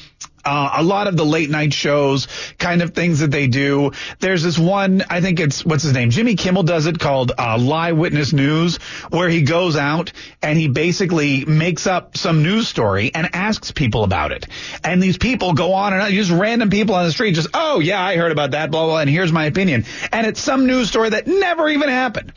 uh, 0.48 0.70
a 0.76 0.82
lot 0.82 1.08
of 1.08 1.16
the 1.16 1.24
late 1.26 1.50
night 1.50 1.74
shows, 1.74 2.26
kind 2.58 2.80
of 2.80 2.94
things 2.94 3.18
that 3.18 3.30
they 3.30 3.48
do. 3.48 3.92
There's 4.18 4.42
this 4.42 4.58
one, 4.58 5.04
I 5.10 5.20
think 5.20 5.40
it's, 5.40 5.62
what's 5.62 5.82
his 5.82 5.92
name? 5.92 6.08
Jimmy 6.08 6.36
Kimmel 6.36 6.62
does 6.62 6.86
it 6.86 6.98
called 6.98 7.32
uh, 7.36 7.58
Lie 7.58 7.92
Witness 7.92 8.32
News, 8.32 8.78
where 9.10 9.28
he 9.28 9.42
goes 9.42 9.76
out 9.76 10.12
and 10.42 10.58
he 10.58 10.68
basically 10.68 11.44
makes 11.44 11.86
up 11.86 12.16
some 12.16 12.42
news 12.42 12.66
story 12.66 13.10
and 13.14 13.28
asks 13.34 13.72
people 13.72 14.04
about 14.04 14.32
it. 14.32 14.46
And 14.82 15.02
these 15.02 15.18
people 15.18 15.52
go 15.52 15.74
on 15.74 15.92
and 15.92 16.00
on, 16.00 16.10
just 16.12 16.30
random 16.30 16.70
people 16.70 16.94
on 16.94 17.04
the 17.04 17.12
street, 17.12 17.34
just, 17.34 17.50
oh 17.52 17.80
yeah, 17.80 18.02
I 18.02 18.16
heard 18.16 18.32
about 18.32 18.52
that, 18.52 18.70
blah, 18.70 18.86
blah, 18.86 19.00
and 19.00 19.10
here's 19.10 19.32
my 19.32 19.44
opinion. 19.44 19.84
And 20.12 20.26
it's 20.26 20.40
some 20.40 20.66
news 20.66 20.88
story 20.88 21.10
that 21.10 21.26
never 21.26 21.68
even 21.68 21.90
happened. 21.90 22.32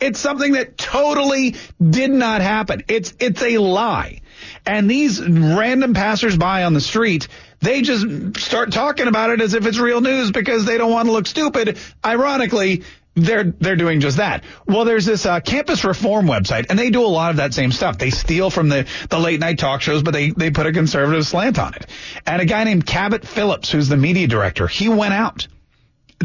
It's 0.00 0.18
something 0.18 0.52
that 0.52 0.78
totally 0.78 1.56
did 1.78 2.10
not 2.10 2.40
happen. 2.40 2.84
It's, 2.88 3.12
it's 3.20 3.42
a 3.42 3.58
lie. 3.58 4.22
And 4.66 4.90
these 4.90 5.20
random 5.22 5.92
passersby 5.92 6.62
on 6.62 6.72
the 6.72 6.80
street, 6.80 7.28
they 7.60 7.82
just 7.82 8.40
start 8.40 8.72
talking 8.72 9.06
about 9.06 9.30
it 9.30 9.40
as 9.40 9.54
if 9.54 9.66
it's 9.66 9.78
real 9.78 10.00
news 10.00 10.30
because 10.30 10.64
they 10.64 10.78
don't 10.78 10.92
want 10.92 11.06
to 11.06 11.12
look 11.12 11.26
stupid. 11.26 11.78
Ironically, 12.04 12.84
they're 13.14 13.44
they're 13.44 13.76
doing 13.76 14.00
just 14.00 14.18
that. 14.18 14.44
Well, 14.66 14.84
there's 14.84 15.04
this 15.04 15.26
uh, 15.26 15.40
campus 15.40 15.84
reform 15.84 16.26
website, 16.26 16.66
and 16.70 16.78
they 16.78 16.90
do 16.90 17.04
a 17.04 17.08
lot 17.08 17.30
of 17.30 17.36
that 17.36 17.52
same 17.52 17.72
stuff. 17.72 17.98
They 17.98 18.10
steal 18.10 18.50
from 18.50 18.68
the 18.68 18.86
the 19.08 19.18
late 19.18 19.40
night 19.40 19.58
talk 19.58 19.82
shows, 19.82 20.02
but 20.02 20.12
they 20.12 20.30
they 20.30 20.50
put 20.50 20.66
a 20.66 20.72
conservative 20.72 21.26
slant 21.26 21.58
on 21.58 21.74
it. 21.74 21.86
And 22.26 22.40
a 22.40 22.44
guy 22.46 22.64
named 22.64 22.86
Cabot 22.86 23.26
Phillips, 23.26 23.70
who's 23.70 23.88
the 23.88 23.96
media 23.96 24.26
director, 24.26 24.66
he 24.66 24.88
went 24.88 25.14
out 25.14 25.48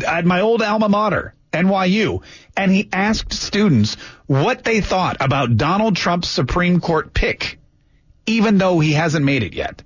at 0.06 0.26
my 0.26 0.42
old 0.42 0.62
alma 0.62 0.90
mater. 0.90 1.34
NYU, 1.52 2.22
and 2.58 2.70
he 2.70 2.90
asked 2.92 3.32
students 3.32 3.96
what 4.26 4.66
they 4.66 4.82
thought 4.82 5.16
about 5.22 5.56
Donald 5.56 5.96
Trump's 5.96 6.28
Supreme 6.28 6.82
Court 6.82 7.14
pick, 7.14 7.60
even 8.26 8.58
though 8.58 8.82
he 8.82 8.92
hasn't 8.92 9.24
made 9.24 9.42
it 9.42 9.54
yet. 9.54 9.82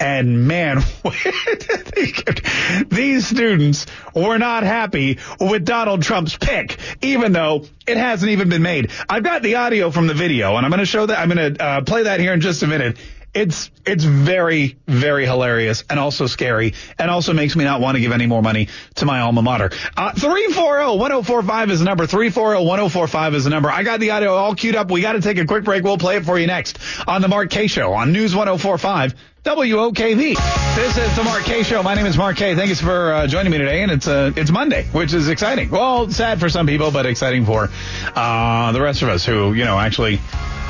And 0.00 0.48
man, 0.48 0.78
these 2.88 3.26
students 3.26 3.86
were 4.14 4.38
not 4.38 4.62
happy 4.62 5.18
with 5.38 5.66
Donald 5.66 6.02
Trump's 6.02 6.38
pick, 6.38 6.78
even 7.02 7.32
though 7.32 7.66
it 7.86 7.98
hasn't 7.98 8.32
even 8.32 8.48
been 8.48 8.62
made. 8.62 8.92
I've 9.10 9.22
got 9.22 9.42
the 9.42 9.56
audio 9.56 9.90
from 9.90 10.06
the 10.06 10.14
video, 10.14 10.56
and 10.56 10.64
I'm 10.64 10.70
going 10.70 10.80
to 10.80 10.86
show 10.86 11.04
that. 11.04 11.18
I'm 11.18 11.28
going 11.28 11.54
to 11.54 11.62
uh, 11.62 11.80
play 11.82 12.04
that 12.04 12.18
here 12.18 12.32
in 12.32 12.40
just 12.40 12.62
a 12.62 12.66
minute. 12.66 12.96
It's 13.32 13.70
it's 13.86 14.02
very 14.02 14.76
very 14.88 15.24
hilarious 15.24 15.84
and 15.88 16.00
also 16.00 16.26
scary 16.26 16.74
and 16.98 17.08
also 17.10 17.32
makes 17.32 17.54
me 17.54 17.62
not 17.62 17.80
want 17.80 17.94
to 17.94 18.00
give 18.00 18.10
any 18.10 18.26
more 18.26 18.42
money 18.42 18.66
to 18.96 19.06
my 19.06 19.20
alma 19.20 19.40
mater. 19.40 19.70
Uh, 19.96 20.10
340-1045 20.14 21.70
is 21.70 21.78
the 21.78 21.84
number. 21.84 22.08
340-1045 22.08 23.34
is 23.34 23.44
the 23.44 23.50
number. 23.50 23.70
I 23.70 23.84
got 23.84 24.00
the 24.00 24.10
audio 24.10 24.34
all 24.34 24.56
queued 24.56 24.74
up. 24.74 24.90
We 24.90 25.00
got 25.00 25.12
to 25.12 25.20
take 25.20 25.38
a 25.38 25.44
quick 25.44 25.62
break. 25.62 25.84
We'll 25.84 25.96
play 25.96 26.16
it 26.16 26.24
for 26.24 26.40
you 26.40 26.48
next 26.48 26.80
on 27.06 27.22
the 27.22 27.28
Mark 27.28 27.50
Kaye 27.50 27.68
Show 27.68 27.92
on 27.92 28.12
News 28.12 28.34
1045 28.34 29.14
WOKV. 29.44 30.74
This 30.74 30.98
is 30.98 31.16
the 31.16 31.24
Mark 31.24 31.44
Kaye 31.44 31.62
Show. 31.62 31.82
My 31.82 31.94
name 31.94 32.04
is 32.04 32.18
Mark 32.18 32.36
Kaye. 32.36 32.54
Thank 32.54 32.68
you 32.68 32.74
for 32.74 33.12
uh, 33.12 33.26
joining 33.26 33.50
me 33.50 33.56
today, 33.56 33.82
and 33.82 33.90
it's 33.90 34.06
uh, 34.06 34.32
it's 34.36 34.50
Monday, 34.50 34.84
which 34.92 35.14
is 35.14 35.28
exciting. 35.30 35.70
Well, 35.70 36.10
sad 36.10 36.40
for 36.40 36.50
some 36.50 36.66
people, 36.66 36.90
but 36.90 37.06
exciting 37.06 37.46
for 37.46 37.70
uh, 38.14 38.72
the 38.72 38.82
rest 38.82 39.00
of 39.00 39.08
us 39.08 39.24
who, 39.24 39.54
you 39.54 39.64
know, 39.64 39.78
actually 39.78 40.20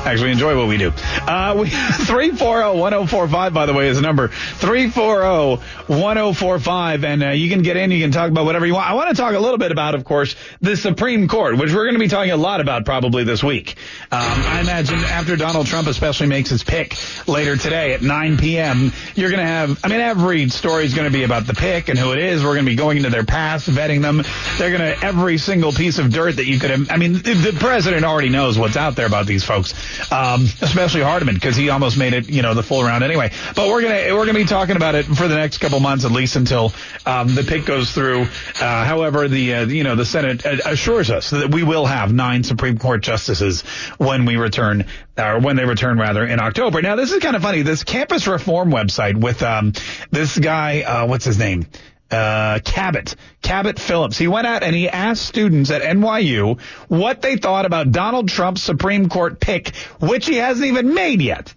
actually 0.05 0.31
enjoy 0.31 0.57
what 0.57 0.67
we 0.67 0.77
do. 0.77 0.91
Uh, 1.27 1.55
we, 1.59 1.67
340-1045, 1.69 3.53
by 3.53 3.65
the 3.65 3.73
way, 3.73 3.87
is 3.87 3.97
the 3.97 4.01
number. 4.01 4.29
340-1045. 4.29 7.03
And 7.03 7.23
uh, 7.23 7.29
you 7.29 7.49
can 7.49 7.61
get 7.61 7.77
in, 7.77 7.91
you 7.91 8.03
can 8.03 8.11
talk 8.11 8.29
about 8.29 8.45
whatever 8.45 8.65
you 8.65 8.73
want. 8.73 8.89
I 8.89 8.93
want 8.93 9.09
to 9.09 9.15
talk 9.15 9.35
a 9.35 9.39
little 9.39 9.57
bit 9.57 9.71
about, 9.71 9.95
of 9.95 10.03
course, 10.03 10.35
the 10.61 10.75
Supreme 10.75 11.27
Court, 11.27 11.57
which 11.57 11.73
we're 11.73 11.85
going 11.85 11.95
to 11.95 11.99
be 11.99 12.07
talking 12.07 12.31
a 12.31 12.37
lot 12.37 12.61
about 12.61 12.85
probably 12.85 13.23
this 13.23 13.43
week. 13.43 13.75
Um, 14.11 14.19
I 14.21 14.61
imagine 14.61 14.99
after 14.99 15.35
Donald 15.35 15.67
Trump 15.67 15.87
especially 15.87 16.27
makes 16.27 16.49
his 16.49 16.63
pick 16.63 16.95
later 17.27 17.55
today 17.55 17.93
at 17.93 18.01
9 18.01 18.37
p.m., 18.37 18.91
you're 19.15 19.29
going 19.29 19.39
to 19.39 19.45
have, 19.45 19.79
I 19.83 19.87
mean, 19.87 20.01
every 20.01 20.49
story 20.49 20.85
is 20.85 20.93
going 20.93 21.11
to 21.11 21.17
be 21.17 21.23
about 21.23 21.47
the 21.47 21.53
pick 21.53 21.89
and 21.89 21.97
who 21.97 22.11
it 22.11 22.19
is. 22.19 22.43
We're 22.43 22.53
going 22.53 22.65
to 22.65 22.71
be 22.71 22.75
going 22.75 22.97
into 22.97 23.09
their 23.09 23.25
past, 23.25 23.69
vetting 23.69 24.01
them. 24.01 24.23
They're 24.57 24.77
going 24.77 24.81
to, 24.81 25.05
every 25.05 25.37
single 25.37 25.71
piece 25.71 25.99
of 25.99 26.11
dirt 26.11 26.37
that 26.37 26.45
you 26.45 26.59
could 26.59 26.71
I 26.89 26.97
mean, 26.97 27.13
the 27.13 27.55
president 27.59 28.05
already 28.05 28.29
knows 28.29 28.57
what's 28.57 28.77
out 28.77 28.95
there 28.95 29.05
about 29.05 29.25
these 29.25 29.43
folks 29.43 29.73
um, 30.11 30.43
especially 30.61 31.01
Hardiman 31.01 31.35
because 31.35 31.55
he 31.55 31.69
almost 31.69 31.97
made 31.97 32.13
it, 32.13 32.29
you 32.29 32.41
know, 32.41 32.53
the 32.53 32.63
full 32.63 32.83
round 32.83 33.03
anyway. 33.03 33.31
But 33.55 33.69
we're 33.69 33.81
gonna 33.81 34.15
we're 34.15 34.25
gonna 34.25 34.37
be 34.39 34.45
talking 34.45 34.75
about 34.75 34.95
it 34.95 35.05
for 35.05 35.27
the 35.27 35.35
next 35.35 35.59
couple 35.59 35.79
months 35.79 36.05
at 36.05 36.11
least 36.11 36.35
until 36.35 36.73
um, 37.05 37.33
the 37.35 37.43
pick 37.43 37.65
goes 37.65 37.91
through. 37.91 38.21
Uh, 38.59 38.85
however, 38.85 39.27
the 39.27 39.53
uh, 39.55 39.65
you 39.65 39.83
know 39.83 39.95
the 39.95 40.05
Senate 40.05 40.45
assures 40.45 41.09
us 41.09 41.29
that 41.31 41.51
we 41.51 41.63
will 41.63 41.85
have 41.85 42.13
nine 42.13 42.43
Supreme 42.43 42.77
Court 42.77 43.01
justices 43.01 43.61
when 43.97 44.25
we 44.25 44.37
return 44.37 44.85
or 45.17 45.39
when 45.39 45.55
they 45.55 45.65
return 45.65 45.97
rather 45.99 46.25
in 46.25 46.39
October. 46.39 46.81
Now 46.81 46.95
this 46.95 47.11
is 47.11 47.21
kind 47.21 47.35
of 47.35 47.41
funny. 47.41 47.61
This 47.61 47.83
campus 47.83 48.27
reform 48.27 48.71
website 48.71 49.15
with 49.15 49.43
um, 49.43 49.73
this 50.09 50.37
guy, 50.37 50.81
uh, 50.81 51.07
what's 51.07 51.25
his 51.25 51.37
name? 51.37 51.65
Uh, 52.11 52.59
Cabot, 52.63 53.15
Cabot 53.41 53.79
Phillips. 53.79 54.17
He 54.17 54.27
went 54.27 54.45
out 54.47 54.63
and 54.63 54.75
he 54.75 54.89
asked 54.89 55.25
students 55.25 55.71
at 55.71 55.81
NYU 55.81 56.59
what 56.87 57.21
they 57.21 57.37
thought 57.37 57.65
about 57.65 57.91
Donald 57.91 58.29
Trump's 58.29 58.61
Supreme 58.61 59.09
Court 59.09 59.39
pick, 59.39 59.75
which 59.99 60.25
he 60.25 60.35
hasn't 60.35 60.67
even 60.67 60.93
made 60.93 61.21
yet. 61.21 61.53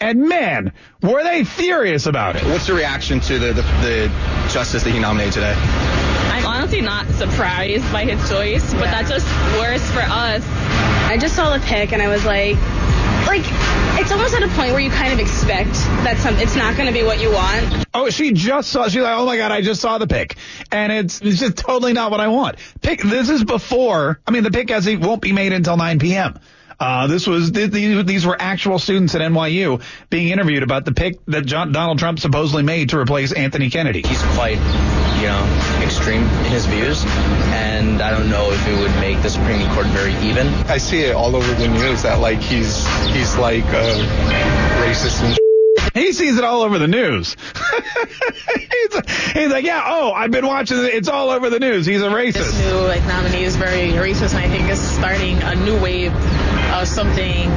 And 0.00 0.28
man, 0.28 0.72
were 1.02 1.24
they 1.24 1.42
furious 1.42 2.06
about 2.06 2.36
it. 2.36 2.44
What's 2.44 2.68
your 2.68 2.76
reaction 2.76 3.18
to 3.20 3.38
the, 3.38 3.46
the, 3.52 3.62
the 3.62 4.12
justice 4.48 4.84
that 4.84 4.92
he 4.92 5.00
nominated 5.00 5.34
today? 5.34 5.54
I'm 5.56 6.46
honestly 6.46 6.80
not 6.80 7.06
surprised 7.14 7.90
by 7.92 8.04
his 8.04 8.28
choice, 8.30 8.72
but 8.74 8.84
that's 8.84 9.10
just 9.10 9.26
worse 9.58 9.90
for 9.90 10.02
us. 10.02 10.44
I 11.10 11.16
just 11.20 11.34
saw 11.34 11.56
the 11.56 11.64
pick 11.64 11.92
and 11.92 12.00
I 12.00 12.06
was 12.06 12.24
like, 12.24 12.56
like 13.26 13.44
it's 14.00 14.12
almost 14.12 14.34
at 14.34 14.44
a 14.44 14.48
point 14.48 14.70
where 14.70 14.80
you 14.80 14.90
kind 14.90 15.12
of 15.12 15.18
expect 15.18 15.72
that 16.04 16.18
some 16.18 16.36
it's 16.36 16.54
not 16.54 16.76
going 16.76 16.86
to 16.86 16.92
be 16.92 17.04
what 17.04 17.20
you 17.20 17.32
want. 17.32 17.84
Oh, 17.92 18.10
she 18.10 18.32
just 18.32 18.70
saw. 18.70 18.88
She's 18.88 19.02
like, 19.02 19.18
oh 19.18 19.26
my 19.26 19.36
god, 19.36 19.50
I 19.50 19.60
just 19.60 19.80
saw 19.80 19.98
the 19.98 20.06
pick, 20.06 20.36
and 20.70 20.92
it's 20.92 21.20
it's 21.20 21.40
just 21.40 21.56
totally 21.56 21.92
not 21.92 22.10
what 22.12 22.20
I 22.20 22.28
want. 22.28 22.58
Pick. 22.80 23.02
This 23.02 23.28
is 23.28 23.42
before. 23.42 24.20
I 24.26 24.30
mean, 24.30 24.44
the 24.44 24.52
pick 24.52 24.70
as 24.70 24.86
it 24.86 25.00
won't 25.00 25.20
be 25.20 25.32
made 25.32 25.52
until 25.52 25.76
9 25.76 25.98
p.m. 25.98 26.38
Uh, 26.80 27.08
this 27.08 27.26
was 27.26 27.50
these, 27.50 28.04
these 28.04 28.24
were 28.24 28.36
actual 28.38 28.78
students 28.78 29.14
at 29.16 29.20
NYU 29.20 29.82
being 30.10 30.28
interviewed 30.28 30.62
about 30.62 30.84
the 30.84 30.92
pick 30.92 31.16
that 31.26 31.44
John, 31.44 31.72
Donald 31.72 31.98
Trump 31.98 32.20
supposedly 32.20 32.62
made 32.62 32.90
to 32.90 32.98
replace 32.98 33.32
Anthony 33.32 33.68
Kennedy. 33.68 34.02
He's 34.02 34.22
quite, 34.22 34.58
you 35.20 35.26
know, 35.26 35.82
extreme 35.82 36.22
in 36.22 36.44
his 36.44 36.66
views, 36.66 37.04
and 37.04 38.00
I 38.00 38.10
don't 38.10 38.30
know 38.30 38.52
if 38.52 38.68
it 38.68 38.78
would 38.78 38.94
make 39.00 39.20
the 39.22 39.30
Supreme 39.30 39.68
Court 39.74 39.86
very 39.88 40.14
even. 40.28 40.46
I 40.46 40.78
see 40.78 41.00
it 41.00 41.16
all 41.16 41.34
over 41.34 41.54
the 41.54 41.68
news 41.68 42.02
that 42.02 42.20
like 42.20 42.38
he's 42.38 42.86
he's 43.08 43.36
like 43.36 43.64
uh, 43.64 44.82
racist 44.84 45.24
and. 45.24 45.47
He 45.98 46.12
sees 46.12 46.38
it 46.38 46.44
all 46.44 46.62
over 46.62 46.78
the 46.78 46.88
news. 46.88 47.36
he's, 48.54 49.32
he's, 49.32 49.50
like, 49.50 49.64
yeah, 49.64 49.82
oh, 49.86 50.12
I've 50.12 50.30
been 50.30 50.46
watching 50.46 50.78
it. 50.78 50.94
It's 50.94 51.08
all 51.08 51.30
over 51.30 51.50
the 51.50 51.60
news. 51.60 51.86
He's 51.86 52.02
a 52.02 52.08
racist. 52.08 52.32
This 52.32 52.58
new 52.60 52.80
like 52.86 53.04
nominee 53.04 53.44
is 53.44 53.56
very 53.56 53.90
racist, 53.90 54.34
and 54.34 54.44
I 54.44 54.48
think 54.48 54.68
it's 54.68 54.80
starting 54.80 55.36
a 55.42 55.54
new 55.56 55.80
wave 55.80 56.12
of 56.72 56.86
something 56.88 57.50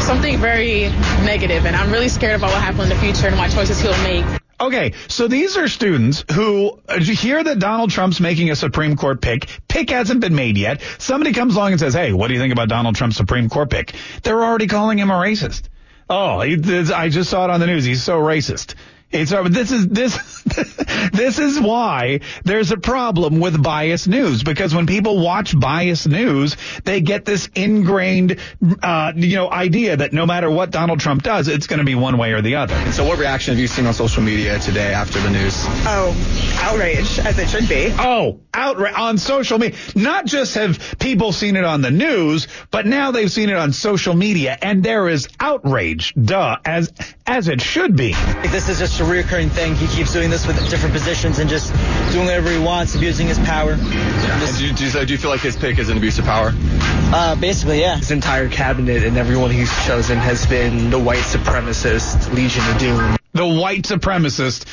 something 0.00 0.38
very 0.38 0.90
negative, 1.24 1.64
and 1.64 1.74
I'm 1.74 1.90
really 1.90 2.08
scared 2.08 2.36
about 2.36 2.50
what 2.50 2.60
happens 2.60 2.84
in 2.84 2.88
the 2.90 2.96
future 2.96 3.28
and 3.28 3.38
what 3.38 3.50
choices 3.50 3.80
he'll 3.80 4.02
make. 4.02 4.24
Okay, 4.60 4.92
so 5.08 5.26
these 5.26 5.56
are 5.56 5.66
students 5.66 6.24
who 6.32 6.78
uh, 6.88 7.00
hear 7.00 7.42
that 7.42 7.58
Donald 7.58 7.90
Trump's 7.90 8.20
making 8.20 8.50
a 8.50 8.56
Supreme 8.56 8.96
Court 8.96 9.20
pick. 9.20 9.48
Pick 9.66 9.90
hasn't 9.90 10.20
been 10.20 10.34
made 10.34 10.56
yet. 10.56 10.80
Somebody 10.98 11.32
comes 11.32 11.56
along 11.56 11.72
and 11.72 11.80
says, 11.80 11.94
"Hey, 11.94 12.12
what 12.12 12.28
do 12.28 12.34
you 12.34 12.40
think 12.40 12.52
about 12.52 12.68
Donald 12.68 12.94
Trump's 12.94 13.16
Supreme 13.16 13.48
Court 13.48 13.68
pick?" 13.68 13.94
They're 14.22 14.42
already 14.44 14.68
calling 14.68 14.98
him 14.98 15.10
a 15.10 15.14
racist. 15.14 15.68
Oh, 16.08 16.40
I 16.40 17.08
just 17.08 17.30
saw 17.30 17.44
it 17.44 17.50
on 17.50 17.60
the 17.60 17.66
news. 17.66 17.84
He's 17.84 18.02
so 18.02 18.18
racist. 18.18 18.74
It's 19.14 19.32
uh, 19.32 19.44
this 19.44 19.70
is 19.70 19.86
this 19.86 20.42
this 21.12 21.38
is 21.38 21.60
why 21.60 22.20
there's 22.44 22.72
a 22.72 22.76
problem 22.76 23.38
with 23.38 23.62
biased 23.62 24.08
news 24.08 24.42
because 24.42 24.74
when 24.74 24.86
people 24.86 25.22
watch 25.22 25.58
biased 25.58 26.08
news, 26.08 26.56
they 26.82 27.00
get 27.00 27.24
this 27.24 27.48
ingrained 27.54 28.40
uh, 28.82 29.12
you 29.14 29.36
know 29.36 29.48
idea 29.48 29.96
that 29.96 30.12
no 30.12 30.26
matter 30.26 30.50
what 30.50 30.72
Donald 30.72 30.98
Trump 30.98 31.22
does, 31.22 31.46
it's 31.46 31.68
going 31.68 31.78
to 31.78 31.84
be 31.84 31.94
one 31.94 32.18
way 32.18 32.32
or 32.32 32.42
the 32.42 32.56
other. 32.56 32.74
So, 32.90 33.04
what 33.04 33.20
reaction 33.20 33.52
have 33.52 33.60
you 33.60 33.68
seen 33.68 33.86
on 33.86 33.94
social 33.94 34.22
media 34.22 34.58
today 34.58 34.92
after 34.92 35.20
the 35.20 35.30
news? 35.30 35.54
Oh, 35.86 36.12
outrage 36.60 37.20
as 37.20 37.38
it 37.38 37.48
should 37.48 37.68
be. 37.68 37.94
Oh, 37.96 38.40
outrage 38.52 38.94
on 38.96 39.18
social 39.18 39.58
media. 39.58 39.78
Not 39.94 40.26
just 40.26 40.56
have 40.56 40.96
people 40.98 41.30
seen 41.30 41.54
it 41.54 41.64
on 41.64 41.82
the 41.82 41.92
news, 41.92 42.48
but 42.72 42.84
now 42.84 43.12
they've 43.12 43.30
seen 43.30 43.48
it 43.48 43.56
on 43.56 43.72
social 43.72 44.14
media, 44.14 44.58
and 44.60 44.82
there 44.82 45.08
is 45.08 45.28
outrage. 45.38 46.14
Duh, 46.14 46.56
as 46.64 46.92
as 47.26 47.46
it 47.46 47.60
should 47.60 47.94
be. 47.96 48.12
This 48.48 48.68
is 48.68 48.80
just 48.80 49.03
a 49.04 49.10
recurring 49.10 49.50
thing. 49.50 49.74
He 49.74 49.86
keeps 49.86 50.12
doing 50.12 50.30
this 50.30 50.46
with 50.46 50.56
different 50.70 50.94
positions 50.94 51.38
and 51.38 51.48
just 51.48 51.72
doing 52.12 52.26
whatever 52.26 52.50
he 52.50 52.58
wants, 52.58 52.94
abusing 52.94 53.28
his 53.28 53.38
power. 53.38 53.72
Yeah. 53.72 54.56
Do, 54.56 54.66
you, 54.66 54.72
do, 54.72 54.86
you, 54.86 55.06
do, 55.06 55.12
you, 55.12 55.18
feel 55.18 55.30
like 55.30 55.40
his 55.40 55.56
pick 55.56 55.78
is 55.78 55.88
an 55.88 55.96
abuse 55.96 56.18
of 56.18 56.24
power? 56.24 56.52
Uh, 56.54 57.36
basically, 57.36 57.80
yeah. 57.80 57.96
His 57.96 58.10
entire 58.10 58.48
cabinet 58.48 59.04
and 59.04 59.16
everyone 59.16 59.50
he's 59.50 59.72
chosen 59.86 60.18
has 60.18 60.46
been 60.46 60.90
the 60.90 60.98
white 60.98 61.22
supremacist 61.22 62.32
Legion 62.32 62.64
of 62.70 62.78
Doom. 62.78 63.16
The 63.32 63.46
white 63.46 63.82
supremacist 63.82 64.66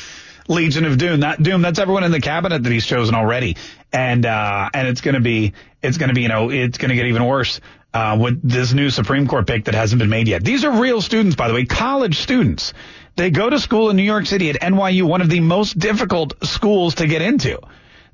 Legion 0.48 0.84
of 0.84 0.98
Doom. 0.98 1.20
That 1.20 1.42
Doom. 1.42 1.62
That's 1.62 1.78
everyone 1.78 2.04
in 2.04 2.12
the 2.12 2.20
cabinet 2.20 2.62
that 2.62 2.72
he's 2.72 2.86
chosen 2.86 3.14
already, 3.14 3.56
and 3.92 4.24
uh, 4.26 4.70
and 4.72 4.88
it's 4.88 5.00
gonna 5.00 5.20
be 5.20 5.52
it's 5.82 5.98
gonna 5.98 6.14
be 6.14 6.22
you 6.22 6.28
know 6.28 6.50
it's 6.50 6.78
gonna 6.78 6.94
get 6.94 7.06
even 7.06 7.24
worse. 7.24 7.60
Uh, 7.94 8.16
with 8.18 8.40
this 8.42 8.72
new 8.72 8.88
Supreme 8.88 9.26
Court 9.26 9.46
pick 9.46 9.66
that 9.66 9.74
hasn't 9.74 9.98
been 9.98 10.08
made 10.08 10.26
yet. 10.26 10.42
These 10.42 10.64
are 10.64 10.80
real 10.80 11.02
students, 11.02 11.36
by 11.36 11.48
the 11.48 11.52
way, 11.52 11.66
college 11.66 12.16
students. 12.16 12.72
They 13.16 13.30
go 13.30 13.50
to 13.50 13.58
school 13.58 13.90
in 13.90 13.96
New 13.96 14.02
York 14.02 14.26
City 14.26 14.50
at 14.50 14.60
NYU, 14.60 15.02
one 15.02 15.20
of 15.20 15.28
the 15.28 15.40
most 15.40 15.78
difficult 15.78 16.34
schools 16.46 16.96
to 16.96 17.06
get 17.06 17.22
into. 17.22 17.58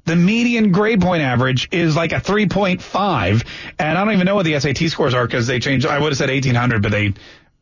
The 0.07 0.17
median 0.17 0.73
grade 0.73 1.01
point 1.01 1.23
average 1.23 1.69
is 1.71 1.95
like 1.95 2.13
a 2.13 2.17
3.5, 2.17 3.47
and 3.79 3.99
I 3.99 4.05
don't 4.05 4.15
even 4.15 4.25
know 4.25 4.35
what 4.35 4.47
the 4.47 4.59
SAT 4.59 4.89
scores 4.89 5.13
are 5.13 5.27
because 5.27 5.47
they 5.47 5.59
changed. 5.59 5.87
I 5.87 5.99
would 5.99 6.13
have 6.13 6.17
said 6.17 6.31
1800, 6.31 6.83
but 6.83 6.91
they 6.91 7.13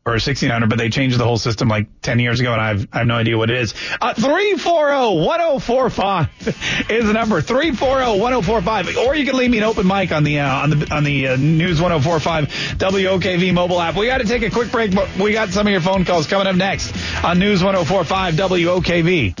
or 0.07 0.13
1600, 0.13 0.69
but 0.69 0.77
they 0.77 0.89
changed 0.89 1.19
the 1.19 1.25
whole 1.25 1.37
system 1.37 1.67
like 1.67 1.87
10 2.01 2.19
years 2.19 2.39
ago, 2.39 2.53
and 2.53 2.61
I've, 2.61 2.87
I 2.93 2.99
have 2.99 3.07
no 3.07 3.15
idea 3.15 3.37
what 3.37 3.49
it 3.49 3.57
is. 3.57 3.73
Uh, 3.99 4.13
340-1045 4.13 6.89
is 6.97 7.05
the 7.05 7.13
number. 7.13 7.41
340-1045. 7.41 9.05
Or 9.05 9.15
you 9.15 9.25
can 9.25 9.35
leave 9.35 9.51
me 9.51 9.57
an 9.57 9.65
open 9.65 9.85
mic 9.85 10.13
on 10.13 10.23
the, 10.23 10.39
uh, 10.39 10.63
on 10.63 10.69
the, 10.69 10.95
on 10.95 11.03
the 11.03 11.27
uh, 11.27 11.35
News 11.35 11.81
1045 11.81 12.47
WOKV 12.77 13.53
mobile 13.53 13.81
app. 13.81 13.97
We 13.97 14.07
got 14.07 14.19
to 14.19 14.27
take 14.27 14.43
a 14.43 14.49
quick 14.49 14.71
break, 14.71 14.95
but 14.95 15.13
we 15.17 15.33
got 15.33 15.49
some 15.49 15.67
of 15.67 15.71
your 15.71 15.81
phone 15.81 16.05
calls 16.05 16.25
coming 16.25 16.47
up 16.47 16.55
next 16.55 16.95
on 17.23 17.37
News 17.37 17.61
1045 17.61 18.35
WOKV. 18.35 19.35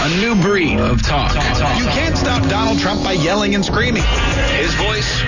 A 0.00 0.08
new 0.20 0.40
breed 0.40 0.78
of 0.78 1.02
talk. 1.02 1.34
You 1.34 1.86
can't 1.86 2.16
stop 2.16 2.48
Donald 2.48 2.78
Trump 2.78 3.02
by 3.02 3.14
yelling 3.14 3.56
and 3.56 3.64
screaming. 3.64 4.04
His 4.54 4.72
voice 4.74 5.24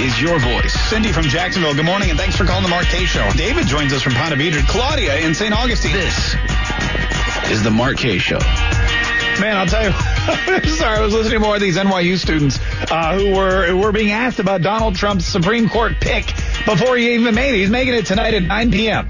is 0.00 0.20
your 0.20 0.38
voice. 0.38 0.72
Cindy 0.88 1.12
from 1.12 1.24
Jacksonville, 1.24 1.74
good 1.74 1.84
morning, 1.84 2.10
and 2.10 2.18
thanks 2.18 2.36
for 2.36 2.44
calling 2.44 2.62
the 2.62 2.68
Mark 2.68 2.86
Kaye 2.86 3.04
Show. 3.04 3.28
David 3.36 3.66
joins 3.66 3.92
us 3.92 4.02
from 4.02 4.12
Ponte 4.12 4.34
Vedra. 4.34 4.66
Claudia 4.68 5.16
in 5.18 5.34
St. 5.34 5.52
Augustine. 5.52 5.92
This 5.92 6.36
is 7.50 7.62
the 7.62 7.70
Mark 7.70 7.96
Kaye 7.96 8.18
Show. 8.18 8.38
Man, 9.40 9.56
I'll 9.56 9.66
tell 9.66 9.84
you. 9.84 9.92
sorry, 10.70 10.98
I 10.98 11.00
was 11.00 11.14
listening 11.14 11.34
to 11.34 11.40
more 11.40 11.56
of 11.56 11.60
these 11.60 11.76
NYU 11.76 12.18
students 12.18 12.58
uh, 12.90 13.18
who 13.18 13.34
were 13.34 13.66
who 13.66 13.78
were 13.78 13.92
being 13.92 14.10
asked 14.10 14.38
about 14.38 14.62
Donald 14.62 14.94
Trump's 14.96 15.26
Supreme 15.26 15.68
Court 15.68 15.94
pick 16.00 16.26
before 16.66 16.96
he 16.96 17.14
even 17.14 17.34
made 17.34 17.54
it. 17.54 17.58
He's 17.58 17.70
making 17.70 17.94
it 17.94 18.06
tonight 18.06 18.34
at 18.34 18.42
9 18.42 18.70
p.m. 18.70 19.08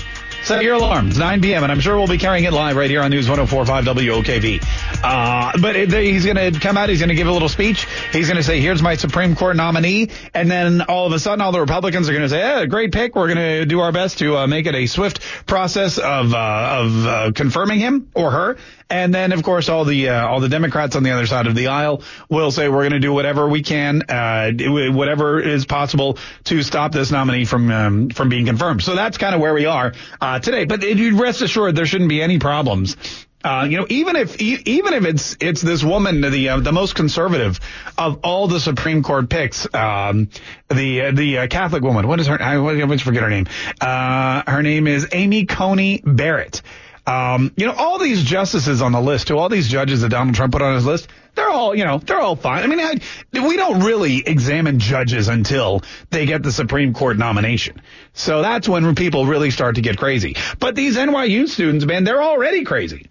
Set 0.49 0.62
your 0.62 0.76
alarms, 0.76 1.19
9 1.19 1.43
p.m., 1.43 1.62
and 1.62 1.71
I'm 1.71 1.81
sure 1.81 1.99
we'll 1.99 2.07
be 2.07 2.17
carrying 2.17 2.45
it 2.45 2.55
live 2.55 2.75
right 2.75 2.88
here 2.88 3.02
on 3.02 3.11
News 3.11 3.28
1045 3.28 3.85
WOKV. 3.85 4.64
Uh, 5.05 5.52
but 5.61 5.76
it, 5.76 5.93
he's 5.93 6.25
going 6.25 6.37
to 6.55 6.59
come 6.59 6.78
out, 6.78 6.88
he's 6.88 7.00
going 7.00 7.11
to 7.11 7.14
give 7.14 7.26
a 7.26 7.33
little 7.33 7.50
speech. 7.50 7.87
He's 8.12 8.28
going 8.28 8.38
to 8.38 8.43
say, 8.43 8.59
here's 8.59 8.81
my 8.81 8.97
Supreme 8.97 9.37
Court 9.37 9.57
nominee. 9.57 10.09
And 10.33 10.50
then 10.50 10.81
all 10.81 11.07
of 11.07 11.12
a 11.12 11.19
sudden, 11.19 11.43
all 11.43 11.52
the 11.52 11.61
Republicans 11.61 12.09
are 12.09 12.12
going 12.12 12.23
to 12.23 12.31
say, 12.31 12.38
yeah, 12.38 12.64
great 12.64 12.93
pick. 12.93 13.14
We're 13.14 13.26
going 13.26 13.37
to 13.37 13.67
do 13.67 13.81
our 13.81 13.93
best 13.93 14.21
to 14.21 14.38
uh, 14.38 14.47
make 14.47 14.64
it 14.64 14.75
a 14.75 14.87
swift 14.87 15.21
process 15.45 15.99
of, 15.99 16.33
uh, 16.33 16.78
of 16.81 17.07
uh, 17.07 17.33
confirming 17.35 17.81
him 17.81 18.11
or 18.14 18.31
her. 18.31 18.57
And 18.90 19.14
then, 19.14 19.33
of 19.33 19.43
course, 19.43 19.69
all 19.69 19.85
the 19.85 20.09
uh, 20.09 20.26
all 20.26 20.40
the 20.40 20.49
Democrats 20.49 20.97
on 20.97 21.02
the 21.02 21.11
other 21.11 21.26
side 21.26 21.47
of 21.47 21.55
the 21.55 21.67
aisle 21.67 22.02
will 22.31 22.50
say 22.50 22.71
we're 22.71 22.88
going 22.88 22.93
to 22.93 23.00
do 23.00 23.12
whatever 23.12 23.47
we 23.47 23.61
can, 23.61 24.00
uh, 24.09 24.50
whatever 24.59 25.40
is 25.40 25.67
possible 25.67 26.17
to 26.45 26.62
stop 26.62 26.93
this 26.93 27.11
nominee 27.11 27.45
from 27.45 27.71
um, 27.71 28.09
from 28.09 28.31
being 28.31 28.47
confirmed. 28.47 28.83
So 28.83 28.95
that's 28.95 29.19
kind 29.19 29.35
of 29.35 29.43
where 29.43 29.52
we 29.52 29.67
are 29.67 29.93
uh, 30.38 30.40
today. 30.40 30.64
But 30.64 30.83
you 30.83 31.21
rest 31.21 31.42
assured, 31.42 31.76
there 31.76 31.87
shouldn't 31.87 32.09
be 32.09 32.23
any 32.23 32.38
problems. 32.38 32.97
Uh, 33.45 33.66
you 33.71 33.78
know, 33.78 33.87
even 33.88 34.16
if 34.16 34.40
even 34.40 34.95
if 34.95 35.04
it's 35.04 35.37
it's 35.40 35.62
this 35.62 35.85
woman, 35.85 36.23
the 36.23 36.49
uh, 36.49 36.61
the 36.61 36.73
most 36.73 36.97
conservative 36.97 37.61
of 37.97 38.21
all 38.25 38.49
the 38.49 38.59
Supreme 38.59 39.04
Court 39.04 39.30
picks, 39.30 39.73
um, 39.73 40.28
the 40.68 41.02
uh, 41.02 41.11
the 41.12 41.38
uh, 41.38 41.47
Catholic 41.47 41.85
woman. 41.85 42.09
What 42.09 42.18
is 42.18 42.26
her? 42.26 42.42
I 42.42 42.57
always 42.57 43.00
forget 43.00 43.23
her 43.23 43.30
name. 43.30 43.47
Uh, 43.80 44.42
her 44.45 44.62
name 44.62 44.88
is 44.88 45.09
Amy 45.12 45.47
Coney 45.47 46.02
Barrett. 46.04 46.62
Um, 47.08 47.54
you 47.56 47.64
know, 47.64 47.72
all 47.72 47.98
these 47.98 48.22
justices 48.22 48.82
on 48.82 48.92
the 48.92 49.00
list, 49.00 49.28
too, 49.28 49.38
all 49.38 49.48
these 49.48 49.66
judges 49.66 50.02
that 50.02 50.10
Donald 50.10 50.36
Trump 50.36 50.52
put 50.52 50.60
on 50.60 50.74
his 50.74 50.84
list, 50.84 51.08
they're 51.34 51.48
all, 51.48 51.74
you 51.74 51.84
know, 51.84 51.96
they're 51.98 52.20
all 52.20 52.36
fine. 52.36 52.62
I 52.62 52.66
mean, 52.66 52.80
I, 52.80 52.96
we 53.32 53.56
don't 53.56 53.82
really 53.82 54.18
examine 54.26 54.78
judges 54.78 55.28
until 55.28 55.82
they 56.10 56.26
get 56.26 56.42
the 56.42 56.52
Supreme 56.52 56.92
Court 56.92 57.16
nomination. 57.16 57.80
So 58.12 58.42
that's 58.42 58.68
when 58.68 58.94
people 58.94 59.24
really 59.24 59.50
start 59.50 59.76
to 59.76 59.80
get 59.80 59.96
crazy. 59.96 60.36
But 60.58 60.74
these 60.74 60.98
NYU 60.98 61.48
students, 61.48 61.86
man, 61.86 62.04
they're 62.04 62.22
already 62.22 62.64
crazy. 62.64 63.06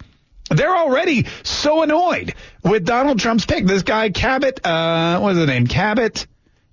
They're 0.48 0.76
already 0.76 1.26
so 1.42 1.82
annoyed 1.82 2.34
with 2.62 2.84
Donald 2.84 3.18
Trump's 3.18 3.46
pick. 3.46 3.66
This 3.66 3.82
guy, 3.82 4.10
Cabot, 4.10 4.64
uh, 4.64 5.18
what 5.18 5.32
is 5.32 5.38
his 5.38 5.48
name? 5.48 5.66
Cabot. 5.66 6.24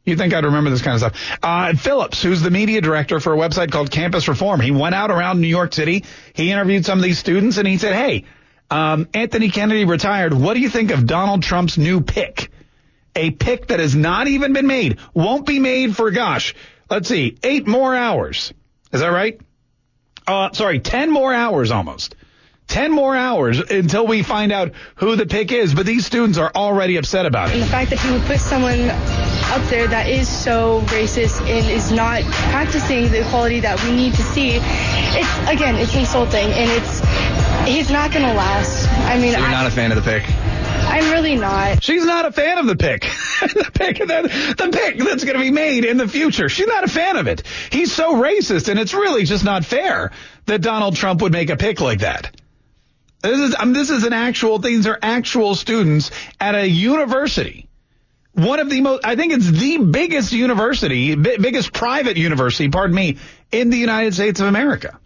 You 0.05 0.15
think 0.15 0.33
I'd 0.33 0.45
remember 0.45 0.69
this 0.69 0.81
kind 0.83 0.93
of 0.93 0.99
stuff. 1.15 1.39
Uh, 1.41 1.73
Phillips, 1.73 2.21
who's 2.21 2.41
the 2.41 2.51
media 2.51 2.79
director 2.79 3.19
for 3.19 3.33
a 3.33 3.37
website 3.37 3.71
called 3.71 3.89
Campus 3.89 4.27
Reform, 4.27 4.59
he 4.59 4.69
went 4.71 4.93
out 4.93 5.09
around 5.09 5.41
New 5.41 5.47
York 5.47 5.73
City. 5.73 6.03
He 6.33 6.51
interviewed 6.51 6.85
some 6.85 6.99
of 6.99 7.03
these 7.03 7.17
students 7.17 7.57
and 7.57 7.67
he 7.67 7.77
said, 7.79 7.93
Hey, 7.95 8.25
um, 8.69 9.07
Anthony 9.15 9.49
Kennedy 9.49 9.85
retired. 9.85 10.33
What 10.33 10.53
do 10.53 10.59
you 10.59 10.69
think 10.69 10.91
of 10.91 11.07
Donald 11.07 11.41
Trump's 11.43 11.77
new 11.77 12.01
pick? 12.01 12.51
A 13.15 13.31
pick 13.31 13.67
that 13.67 13.79
has 13.79 13.95
not 13.95 14.27
even 14.27 14.53
been 14.53 14.67
made, 14.67 14.99
won't 15.13 15.45
be 15.45 15.57
made 15.57 15.95
for, 15.95 16.11
gosh, 16.11 16.53
let's 16.89 17.07
see, 17.07 17.37
eight 17.43 17.65
more 17.65 17.95
hours. 17.95 18.53
Is 18.91 19.01
that 19.01 19.07
right? 19.07 19.39
Uh, 20.27 20.51
sorry, 20.51 20.79
10 20.79 21.09
more 21.11 21.33
hours 21.33 21.71
almost. 21.71 22.15
10 22.67 22.91
more 22.91 23.15
hours 23.15 23.59
until 23.59 24.05
we 24.07 24.21
find 24.23 24.51
out 24.51 24.71
who 24.95 25.15
the 25.15 25.25
pick 25.27 25.51
is, 25.51 25.73
but 25.75 25.85
these 25.85 26.05
students 26.05 26.37
are 26.39 26.51
already 26.55 26.97
upset 26.97 27.25
about 27.27 27.49
And 27.51 27.57
it. 27.57 27.65
the 27.65 27.71
fact 27.71 27.91
that 27.91 27.99
he 27.99 28.11
would 28.11 28.23
put 28.23 28.39
someone 28.39 28.89
up 29.51 29.67
there 29.69 29.87
that 29.87 30.07
is 30.09 30.27
so 30.27 30.81
racist 30.87 31.41
and 31.41 31.69
is 31.69 31.91
not 31.91 32.23
practicing 32.23 33.09
the 33.11 33.21
equality 33.21 33.59
that 33.61 33.81
we 33.83 33.95
need 33.95 34.13
to 34.13 34.23
see, 34.23 34.59
it's, 34.59 35.49
again, 35.49 35.75
it's 35.75 35.95
insulting 35.95 36.51
and 36.51 36.71
it's, 36.71 36.99
he's 37.67 37.89
not 37.91 38.11
going 38.11 38.25
to 38.25 38.33
last. 38.33 38.87
I 38.89 39.19
mean, 39.19 39.33
So 39.33 39.39
you're 39.39 39.47
I, 39.47 39.51
not 39.51 39.67
a 39.67 39.71
fan 39.71 39.91
of 39.91 40.03
the 40.03 40.09
pick? 40.09 40.23
I'm 40.87 41.11
really 41.11 41.35
not. 41.35 41.83
She's 41.83 42.05
not 42.05 42.25
a 42.25 42.31
fan 42.31 42.57
of 42.57 42.67
the 42.67 42.75
pick. 42.75 43.01
the 43.41 43.71
pick 43.73 43.97
the, 43.97 44.55
the 44.57 44.69
pick 44.71 44.97
that's 44.99 45.23
going 45.23 45.35
to 45.35 45.41
be 45.41 45.51
made 45.51 45.83
in 45.83 45.97
the 45.97 46.07
future. 46.07 46.47
She's 46.47 46.67
not 46.67 46.83
a 46.83 46.87
fan 46.87 47.17
of 47.17 47.27
it. 47.27 47.43
He's 47.71 47.91
so 47.91 48.15
racist, 48.15 48.69
and 48.69 48.79
it's 48.79 48.93
really 48.93 49.25
just 49.25 49.43
not 49.43 49.65
fair 49.65 50.11
that 50.45 50.61
Donald 50.61 50.95
Trump 50.95 51.21
would 51.21 51.31
make 51.31 51.49
a 51.49 51.57
pick 51.57 51.81
like 51.81 51.99
that. 51.99 52.39
This 53.21 53.39
is 53.39 53.55
I 53.57 53.65
mean, 53.65 53.73
this 53.73 53.89
is 53.89 54.03
an 54.03 54.13
actual. 54.13 54.59
These 54.59 54.85
are 54.85 54.99
actual 55.01 55.55
students 55.55 56.11
at 56.39 56.53
a 56.55 56.67
university. 56.67 57.67
One 58.35 58.59
of 58.59 58.69
the 58.69 58.81
most, 58.81 59.05
I 59.05 59.15
think 59.15 59.33
it's 59.33 59.49
the 59.49 59.77
biggest 59.77 60.33
university, 60.33 61.15
bi- 61.15 61.37
biggest 61.37 61.71
private 61.71 62.17
university, 62.17 62.69
pardon 62.69 62.95
me, 62.95 63.17
in 63.51 63.69
the 63.69 63.77
United 63.77 64.13
States 64.13 64.41
of 64.41 64.47
America. 64.47 64.99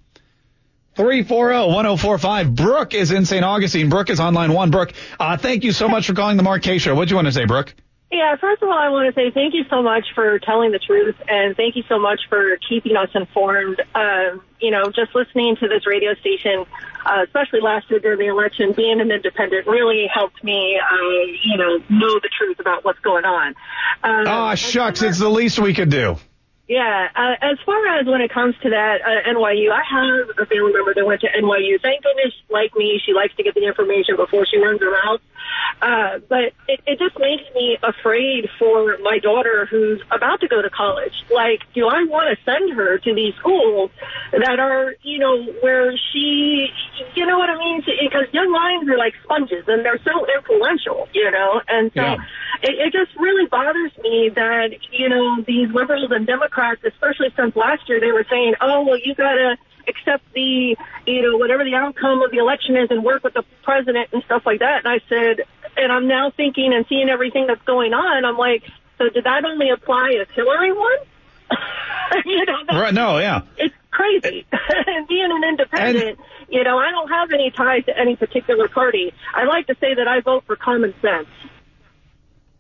340-1045. 0.96 2.56
Brooke 2.56 2.94
is 2.94 3.12
in 3.12 3.26
St. 3.26 3.46
Augustine. 3.46 3.90
Brooke 3.90 4.10
is 4.10 4.20
on 4.20 4.34
line 4.34 4.52
one. 4.52 4.72
Brooke, 4.72 4.94
uh, 5.20 5.38
thank 5.38 5.64
you 5.64 5.72
so 5.72 5.88
much 5.88 6.08
for 6.08 6.14
calling 6.14 6.38
the 6.38 6.44
Mark 6.44 6.64
Show. 6.64 6.96
What 6.96 7.08
do 7.08 7.12
you 7.12 7.16
want 7.16 7.28
to 7.28 7.32
say, 7.32 7.46
Brooke? 7.46 7.74
Yeah, 8.12 8.36
first 8.38 8.64
of 8.64 8.70
all, 8.70 8.78
I 8.78 8.90
want 8.90 9.14
to 9.14 9.20
say 9.20 9.30
thank 9.30 9.54
you 9.54 9.66
so 9.70 9.84
much 9.84 10.04
for 10.16 10.40
telling 10.40 10.72
the 10.72 10.80
truth 10.80 11.16
and 11.28 11.56
thank 11.56 11.76
you 11.76 11.84
so 11.88 12.00
much 12.00 12.22
for 12.28 12.58
keeping 12.68 12.96
us 12.98 13.10
informed. 13.14 13.82
Um, 13.94 14.42
you 14.60 14.72
know, 14.72 14.86
just 14.86 15.14
listening 15.14 15.56
to 15.58 15.68
this 15.68 15.86
radio 15.86 16.16
station, 16.16 16.66
uh, 17.06 17.24
especially 17.24 17.62
last 17.62 17.90
year 17.92 18.00
during 18.00 18.18
the 18.18 18.26
election, 18.26 18.74
being 18.76 19.00
an 19.00 19.12
independent 19.12 19.68
really 19.68 20.10
helped 20.12 20.44
me, 20.44 20.80
uh, 20.82 20.96
you 21.44 21.58
know, 21.58 21.78
know 21.90 22.20
the 22.20 22.30
truth 22.36 22.60
about 22.60 22.84
what's 22.84 23.00
going 23.00 23.26
on. 23.26 23.54
Um, 24.04 24.26
Oh, 24.28 24.56
shucks. 24.56 25.04
It's 25.04 25.20
the 25.20 25.30
least 25.30 25.60
we 25.60 25.76
could 25.76 25.92
do. 25.92 26.18
Yeah, 26.70 27.10
uh, 27.16 27.34
as 27.42 27.58
far 27.66 27.84
as 27.98 28.06
when 28.06 28.22
it 28.22 28.32
comes 28.32 28.54
to 28.62 28.70
that, 28.70 29.02
uh, 29.02 29.28
NYU, 29.28 29.72
I 29.72 29.82
have 29.90 30.30
a 30.38 30.46
family 30.46 30.72
member 30.72 30.94
that 30.94 31.04
went 31.04 31.22
to 31.22 31.28
NYU. 31.28 31.82
Thank 31.82 32.04
goodness, 32.04 32.36
like 32.48 32.76
me, 32.76 33.02
she 33.04 33.12
likes 33.12 33.36
to 33.38 33.44
get 33.44 33.56
the 33.56 33.66
information 33.66 34.16
before 34.16 34.46
she 34.46 34.60
runs 34.60 34.80
her 34.80 34.92
mouth. 34.92 35.20
Uh, 35.82 36.20
but 36.30 36.54
it, 36.68 36.80
it 36.86 37.00
just 37.00 37.18
makes 37.18 37.42
me 37.56 37.80
afraid 37.82 38.50
for 38.60 39.00
my 39.02 39.18
daughter 39.18 39.66
who's 39.66 40.00
about 40.12 40.42
to 40.42 40.48
go 40.48 40.62
to 40.62 40.70
college. 40.70 41.14
Like, 41.34 41.62
do 41.74 41.88
I 41.88 42.04
want 42.04 42.38
to 42.38 42.44
send 42.46 42.76
her 42.76 43.00
to 43.00 43.16
these 43.16 43.34
schools 43.40 43.90
that 44.32 44.60
are, 44.60 44.94
you 45.02 45.18
know, 45.18 45.42
where 45.62 45.98
she, 46.14 46.68
you 47.16 47.26
know 47.26 47.40
what 47.40 47.50
I 47.50 47.58
mean? 47.58 47.82
Because 47.82 48.32
young 48.32 48.52
minds 48.52 48.88
are 48.88 48.98
like 48.98 49.16
sponges 49.24 49.66
and 49.68 49.84
they're 49.84 50.02
so 50.06 50.24
influential, 50.38 51.08
you 51.14 51.32
know? 51.32 51.62
And 51.68 51.92
so 51.96 52.02
Yeah. 52.04 52.18
It, 52.62 52.76
it 52.78 52.94
just 52.94 53.16
really 53.18 53.48
bothers 53.48 53.92
me 54.02 54.30
that, 54.36 54.72
you 54.92 55.10
know, 55.10 55.42
these 55.42 55.70
liberals 55.74 56.12
and 56.12 56.28
Democrats, 56.28 56.82
especially 56.84 57.30
since 57.36 57.56
last 57.56 57.88
year, 57.88 58.00
they 58.00 58.12
were 58.12 58.26
saying, 58.30 58.56
oh, 58.62 58.84
well, 58.86 58.98
you 58.98 59.16
got 59.16 59.34
to 59.34 59.58
accept 59.88 60.24
the, 60.34 60.76
you 61.06 61.22
know, 61.22 61.38
whatever 61.38 61.64
the 61.64 61.76
outcome 61.76 62.22
of 62.22 62.32
the 62.32 62.38
election 62.38 62.76
is 62.76 62.92
and 62.92 63.04
work 63.04 63.24
with 63.24 63.34
the 63.34 63.44
president 63.64 64.10
and 64.12 64.24
stuff 64.24 64.44
like 64.46 64.60
that. 64.60 64.86
And 64.86 64.88
I 64.88 65.00
said, 65.08 65.46
and 65.78 65.92
I'm 65.92 66.08
now 66.08 66.32
thinking 66.32 66.74
and 66.74 66.86
seeing 66.88 67.10
everything 67.10 67.48
that's 67.48 67.64
going 67.64 67.94
on. 67.94 68.26
I'm 68.26 68.38
like, 68.38 68.64
so 68.98 69.10
did 69.10 69.24
that 69.24 69.46
only 69.46 69.70
apply 69.70 70.10
if 70.14 70.30
Hillary 70.32 70.74
won? 70.74 70.98
you 72.26 72.46
know, 72.46 72.80
Right? 72.80 72.94
No, 72.94 73.18
yeah. 73.18 73.42
it's 73.58 73.74
crazy. 73.92 74.46
and 74.52 75.08
being 75.08 75.32
an 75.32 75.44
independent, 75.44 76.20
you 76.50 76.64
know, 76.64 76.78
I 76.78 76.92
don't 76.92 77.10
have 77.10 77.32
any 77.32 77.52
ties 77.52 77.86
to 77.86 77.98
any 77.98 78.16
particular 78.16 78.68
party. 78.68 79.14
I 79.34 79.46
like 79.46 79.68
to 79.68 79.76
say 79.80 79.94
that 79.96 80.08
I 80.08 80.20
vote 80.20 80.44
for 80.46 80.56
common 80.56 80.94
sense. 81.02 81.28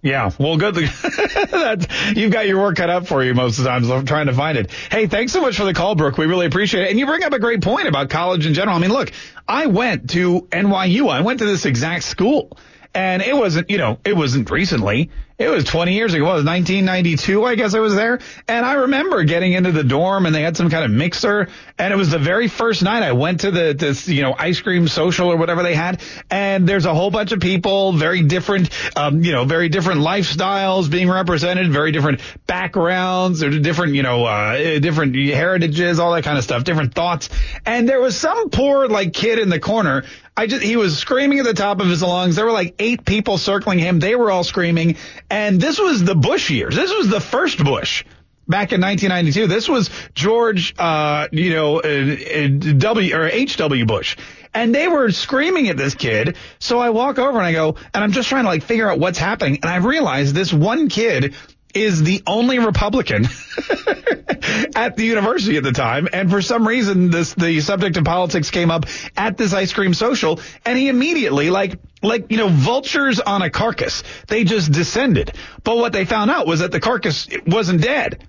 Yeah, 0.01 0.31
well, 0.39 0.55
good. 0.55 0.77
You've 2.15 2.31
got 2.31 2.47
your 2.47 2.61
work 2.61 2.77
cut 2.77 2.89
out 2.89 3.07
for 3.07 3.21
you 3.21 3.33
most 3.33 3.57
of 3.57 3.65
the 3.65 3.69
times. 3.69 3.89
I'm 3.89 4.05
trying 4.05 4.27
to 4.27 4.33
find 4.33 4.57
it. 4.57 4.71
Hey, 4.71 5.07
thanks 5.07 5.33
so 5.33 5.41
much 5.41 5.57
for 5.57 5.65
the 5.65 5.73
call, 5.73 5.95
Brooke. 5.95 6.17
We 6.17 6.25
really 6.25 6.45
appreciate 6.45 6.83
it. 6.83 6.89
And 6.89 6.97
you 6.99 7.05
bring 7.05 7.23
up 7.23 7.33
a 7.33 7.39
great 7.39 7.61
point 7.61 7.87
about 7.87 8.09
college 8.09 8.45
in 8.45 8.53
general. 8.53 8.77
I 8.77 8.79
mean, 8.79 8.91
look, 8.91 9.11
I 9.45 9.65
went 9.65 10.11
to 10.11 10.41
NYU. 10.51 11.09
I 11.09 11.19
went 11.19 11.39
to 11.39 11.45
this 11.45 11.65
exact 11.65 12.05
school. 12.05 12.57
And 12.93 13.21
it 13.21 13.35
wasn't, 13.35 13.69
you 13.69 13.77
know, 13.77 13.99
it 14.05 14.15
wasn't 14.15 14.49
recently. 14.49 15.09
It 15.39 15.47
was 15.47 15.63
20 15.63 15.93
years 15.93 16.13
ago. 16.13 16.25
It 16.25 16.33
was 16.33 16.43
1992, 16.43 17.45
I 17.45 17.55
guess 17.55 17.73
I 17.73 17.79
was 17.79 17.95
there. 17.95 18.19
And 18.49 18.65
I 18.65 18.73
remember 18.73 19.23
getting 19.23 19.53
into 19.53 19.71
the 19.71 19.85
dorm 19.85 20.25
and 20.25 20.35
they 20.35 20.41
had 20.41 20.57
some 20.57 20.69
kind 20.69 20.83
of 20.83 20.91
mixer. 20.91 21.47
And 21.77 21.93
it 21.93 21.95
was 21.95 22.09
the 22.09 22.19
very 22.19 22.49
first 22.49 22.83
night 22.83 23.03
I 23.03 23.13
went 23.13 23.39
to 23.41 23.51
the, 23.51 23.73
this, 23.73 24.09
you 24.09 24.21
know, 24.21 24.35
ice 24.37 24.59
cream 24.59 24.89
social 24.89 25.29
or 25.31 25.37
whatever 25.37 25.63
they 25.63 25.75
had. 25.75 26.01
And 26.29 26.67
there's 26.67 26.85
a 26.85 26.93
whole 26.93 27.09
bunch 27.09 27.31
of 27.31 27.39
people, 27.39 27.93
very 27.93 28.21
different, 28.21 28.69
um, 28.97 29.23
you 29.23 29.31
know, 29.31 29.45
very 29.45 29.69
different 29.69 30.01
lifestyles 30.01 30.91
being 30.91 31.09
represented, 31.09 31.71
very 31.71 31.93
different 31.93 32.19
backgrounds, 32.45 33.41
or 33.41 33.49
different, 33.49 33.95
you 33.95 34.03
know, 34.03 34.25
uh, 34.25 34.79
different 34.79 35.15
heritages, 35.15 35.99
all 35.99 36.11
that 36.15 36.25
kind 36.25 36.37
of 36.37 36.43
stuff, 36.43 36.65
different 36.65 36.93
thoughts. 36.93 37.29
And 37.65 37.87
there 37.87 38.01
was 38.01 38.17
some 38.17 38.49
poor, 38.49 38.89
like, 38.89 39.13
kid 39.13 39.39
in 39.39 39.47
the 39.47 39.59
corner. 39.61 40.03
I 40.39 40.47
just, 40.47 40.63
he 40.63 40.77
was 40.77 40.97
screaming 40.97 41.39
at 41.39 41.45
the 41.45 41.53
top 41.53 41.81
of 41.81 41.87
his 41.87 42.01
lungs. 42.01 42.37
There 42.37 42.45
were 42.45 42.53
like 42.53 42.75
eight 42.79 43.03
people 43.03 43.37
circling 43.37 43.77
him. 43.77 43.99
They 43.99 44.15
were 44.15 44.31
all 44.31 44.45
screaming. 44.45 44.95
And 45.29 45.61
this 45.61 45.79
was 45.79 46.03
the 46.03 46.15
Bush 46.15 46.49
years. 46.49 46.75
This 46.75 46.93
was 46.93 47.09
the 47.09 47.19
first 47.19 47.63
Bush 47.63 48.03
back 48.49 48.73
in 48.73 48.81
1992. 48.81 49.47
This 49.47 49.69
was 49.69 49.89
George, 50.15 50.73
uh, 50.77 51.27
you 51.31 51.51
know, 51.51 51.79
uh, 51.79 51.87
uh, 51.87 52.47
W 52.77 53.15
or 53.15 53.27
H.W. 53.27 53.85
Bush. 53.85 54.17
And 54.53 54.73
they 54.73 54.87
were 54.87 55.11
screaming 55.11 55.69
at 55.69 55.77
this 55.77 55.93
kid. 55.93 56.35
So 56.57 56.79
I 56.79 56.89
walk 56.89 57.19
over 57.19 57.37
and 57.37 57.45
I 57.45 57.51
go, 57.51 57.75
and 57.93 58.03
I'm 58.03 58.11
just 58.11 58.27
trying 58.27 58.45
to 58.45 58.49
like 58.49 58.63
figure 58.63 58.89
out 58.89 58.97
what's 58.97 59.19
happening. 59.19 59.59
And 59.61 59.65
I 59.65 59.77
realize 59.77 60.33
this 60.33 60.51
one 60.51 60.89
kid 60.89 61.35
is 61.73 62.01
the 62.03 62.23
only 62.25 62.59
Republican 62.59 63.25
at 64.75 64.95
the 64.95 65.03
university 65.05 65.57
at 65.57 65.63
the 65.63 65.71
time. 65.71 66.07
And 66.11 66.29
for 66.29 66.41
some 66.41 66.67
reason, 66.67 67.11
this, 67.11 67.33
the 67.33 67.61
subject 67.61 67.97
of 67.97 68.05
politics 68.05 68.49
came 68.49 68.71
up 68.71 68.85
at 69.15 69.37
this 69.37 69.53
ice 69.53 69.73
cream 69.73 69.93
social 69.93 70.39
and 70.65 70.77
he 70.77 70.89
immediately, 70.89 71.49
like, 71.49 71.79
like, 72.01 72.31
you 72.31 72.37
know, 72.37 72.49
vultures 72.49 73.19
on 73.19 73.41
a 73.41 73.49
carcass, 73.49 74.03
they 74.27 74.43
just 74.43 74.71
descended. 74.71 75.33
But 75.63 75.77
what 75.77 75.93
they 75.93 76.05
found 76.05 76.31
out 76.31 76.47
was 76.47 76.61
that 76.61 76.71
the 76.71 76.79
carcass 76.79 77.27
wasn't 77.45 77.81
dead. 77.81 78.25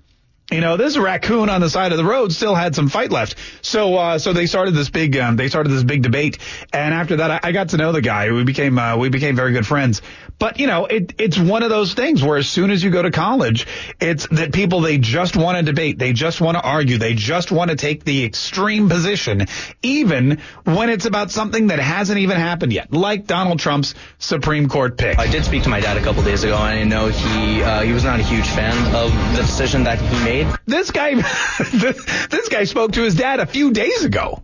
You 0.50 0.60
know, 0.60 0.76
this 0.76 0.98
raccoon 0.98 1.48
on 1.48 1.60
the 1.60 1.70
side 1.70 1.92
of 1.92 1.98
the 1.98 2.04
road 2.04 2.32
still 2.32 2.56
had 2.56 2.74
some 2.74 2.88
fight 2.88 3.12
left. 3.12 3.36
So, 3.62 3.94
uh, 3.94 4.18
so 4.18 4.32
they 4.32 4.46
started 4.46 4.74
this 4.74 4.90
big, 4.90 5.16
um, 5.16 5.36
they 5.36 5.46
started 5.46 5.68
this 5.68 5.84
big 5.84 6.02
debate. 6.02 6.38
And 6.72 6.92
after 6.92 7.16
that, 7.16 7.30
I, 7.30 7.40
I 7.44 7.52
got 7.52 7.68
to 7.68 7.76
know 7.76 7.92
the 7.92 8.02
guy. 8.02 8.32
We 8.32 8.42
became, 8.42 8.76
uh, 8.76 8.96
we 8.96 9.10
became 9.10 9.36
very 9.36 9.52
good 9.52 9.66
friends. 9.66 10.02
But, 10.40 10.58
you 10.58 10.66
know, 10.66 10.86
it, 10.86 11.14
it's 11.18 11.38
one 11.38 11.62
of 11.62 11.68
those 11.68 11.92
things 11.92 12.22
where 12.24 12.38
as 12.38 12.48
soon 12.48 12.70
as 12.70 12.82
you 12.82 12.90
go 12.90 13.02
to 13.02 13.10
college, 13.10 13.66
it's 14.00 14.26
that 14.28 14.54
people, 14.54 14.80
they 14.80 14.96
just 14.96 15.36
want 15.36 15.58
to 15.58 15.62
debate. 15.62 15.98
They 15.98 16.14
just 16.14 16.40
want 16.40 16.56
to 16.56 16.62
argue. 16.62 16.96
They 16.96 17.12
just 17.12 17.52
want 17.52 17.70
to 17.70 17.76
take 17.76 18.04
the 18.04 18.24
extreme 18.24 18.88
position, 18.88 19.46
even 19.82 20.40
when 20.64 20.88
it's 20.88 21.04
about 21.04 21.30
something 21.30 21.66
that 21.66 21.78
hasn't 21.78 22.18
even 22.18 22.38
happened 22.38 22.72
yet, 22.72 22.90
like 22.90 23.26
Donald 23.26 23.58
Trump's 23.58 23.94
Supreme 24.18 24.70
Court 24.70 24.96
pick. 24.96 25.18
I 25.18 25.26
did 25.26 25.44
speak 25.44 25.64
to 25.64 25.68
my 25.68 25.80
dad 25.80 25.98
a 25.98 26.02
couple 26.02 26.22
days 26.22 26.42
ago, 26.42 26.56
and 26.56 26.78
I 26.78 26.84
know 26.84 27.08
he 27.08 27.62
uh, 27.62 27.82
he 27.82 27.92
was 27.92 28.04
not 28.04 28.18
a 28.18 28.22
huge 28.22 28.48
fan 28.48 28.94
of 28.96 29.12
the 29.36 29.42
decision 29.42 29.84
that 29.84 30.00
he 30.00 30.24
made. 30.24 30.46
This 30.64 30.90
guy, 30.90 31.16
this 31.74 32.48
guy 32.48 32.64
spoke 32.64 32.92
to 32.92 33.02
his 33.02 33.14
dad 33.14 33.40
a 33.40 33.46
few 33.46 33.72
days 33.72 34.04
ago. 34.04 34.42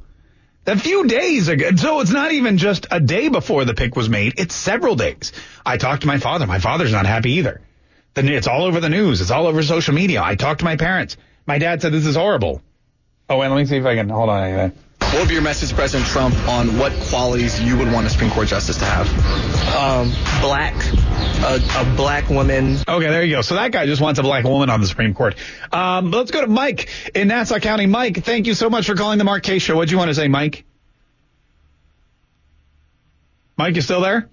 A 0.66 0.76
few 0.76 1.06
days 1.06 1.48
ago. 1.48 1.76
So 1.76 2.00
it's 2.00 2.10
not 2.10 2.32
even 2.32 2.58
just 2.58 2.86
a 2.90 2.98
day 2.98 3.28
before 3.28 3.64
the 3.64 3.74
pick 3.74 3.94
was 3.94 4.08
made. 4.08 4.34
It's 4.38 4.54
several 4.54 4.96
days. 4.96 5.32
I 5.64 5.76
talked 5.76 6.02
to 6.02 6.08
my 6.08 6.18
father. 6.18 6.46
My 6.46 6.58
father's 6.58 6.92
not 6.92 7.06
happy 7.06 7.32
either. 7.32 7.60
Then 8.14 8.28
it's 8.28 8.48
all 8.48 8.64
over 8.64 8.80
the 8.80 8.88
news. 8.88 9.20
It's 9.20 9.30
all 9.30 9.46
over 9.46 9.62
social 9.62 9.94
media. 9.94 10.22
I 10.22 10.34
talked 10.34 10.60
to 10.60 10.64
my 10.64 10.76
parents. 10.76 11.16
My 11.46 11.58
dad 11.58 11.82
said 11.82 11.92
this 11.92 12.06
is 12.06 12.16
horrible. 12.16 12.62
Oh, 13.28 13.38
wait, 13.38 13.48
let 13.48 13.56
me 13.56 13.66
see 13.66 13.76
if 13.76 13.84
I 13.84 13.94
can 13.94 14.08
hold 14.08 14.28
on. 14.28 14.72
What 15.12 15.20
would 15.20 15.28
be 15.28 15.34
your 15.34 15.42
message 15.42 15.70
to 15.70 15.74
President 15.74 16.08
Trump 16.10 16.36
on 16.48 16.78
what 16.78 16.92
qualities 17.08 17.60
you 17.62 17.78
would 17.78 17.90
want 17.90 18.06
a 18.06 18.10
Supreme 18.10 18.30
Court 18.30 18.48
justice 18.48 18.76
to 18.78 18.84
have? 18.84 19.06
Um, 19.74 20.10
black, 20.42 20.74
a, 21.42 21.60
a 21.80 21.96
black 21.96 22.28
woman. 22.28 22.76
Okay, 22.86 23.06
there 23.06 23.22
you 23.24 23.36
go. 23.36 23.40
So 23.40 23.54
that 23.54 23.72
guy 23.72 23.86
just 23.86 24.02
wants 24.02 24.18
a 24.20 24.22
black 24.22 24.44
woman 24.44 24.68
on 24.68 24.80
the 24.80 24.86
Supreme 24.86 25.14
Court. 25.14 25.36
Um, 25.72 26.10
let's 26.10 26.30
go 26.32 26.42
to 26.42 26.48
Mike 26.48 26.90
in 27.14 27.28
Nassau 27.28 27.58
County. 27.60 27.86
Mike, 27.86 28.24
thank 28.24 28.46
you 28.46 28.54
so 28.54 28.68
much 28.68 28.86
for 28.86 28.94
calling 28.94 29.16
the 29.18 29.24
Mark 29.24 29.42
Kaye 29.42 29.58
Show. 29.58 29.76
What 29.76 29.88
do 29.88 29.92
you 29.92 29.98
want 29.98 30.08
to 30.08 30.14
say, 30.14 30.28
Mike? 30.28 30.64
Mike, 33.56 33.74
you 33.76 33.80
still 33.82 34.02
there? 34.02 34.28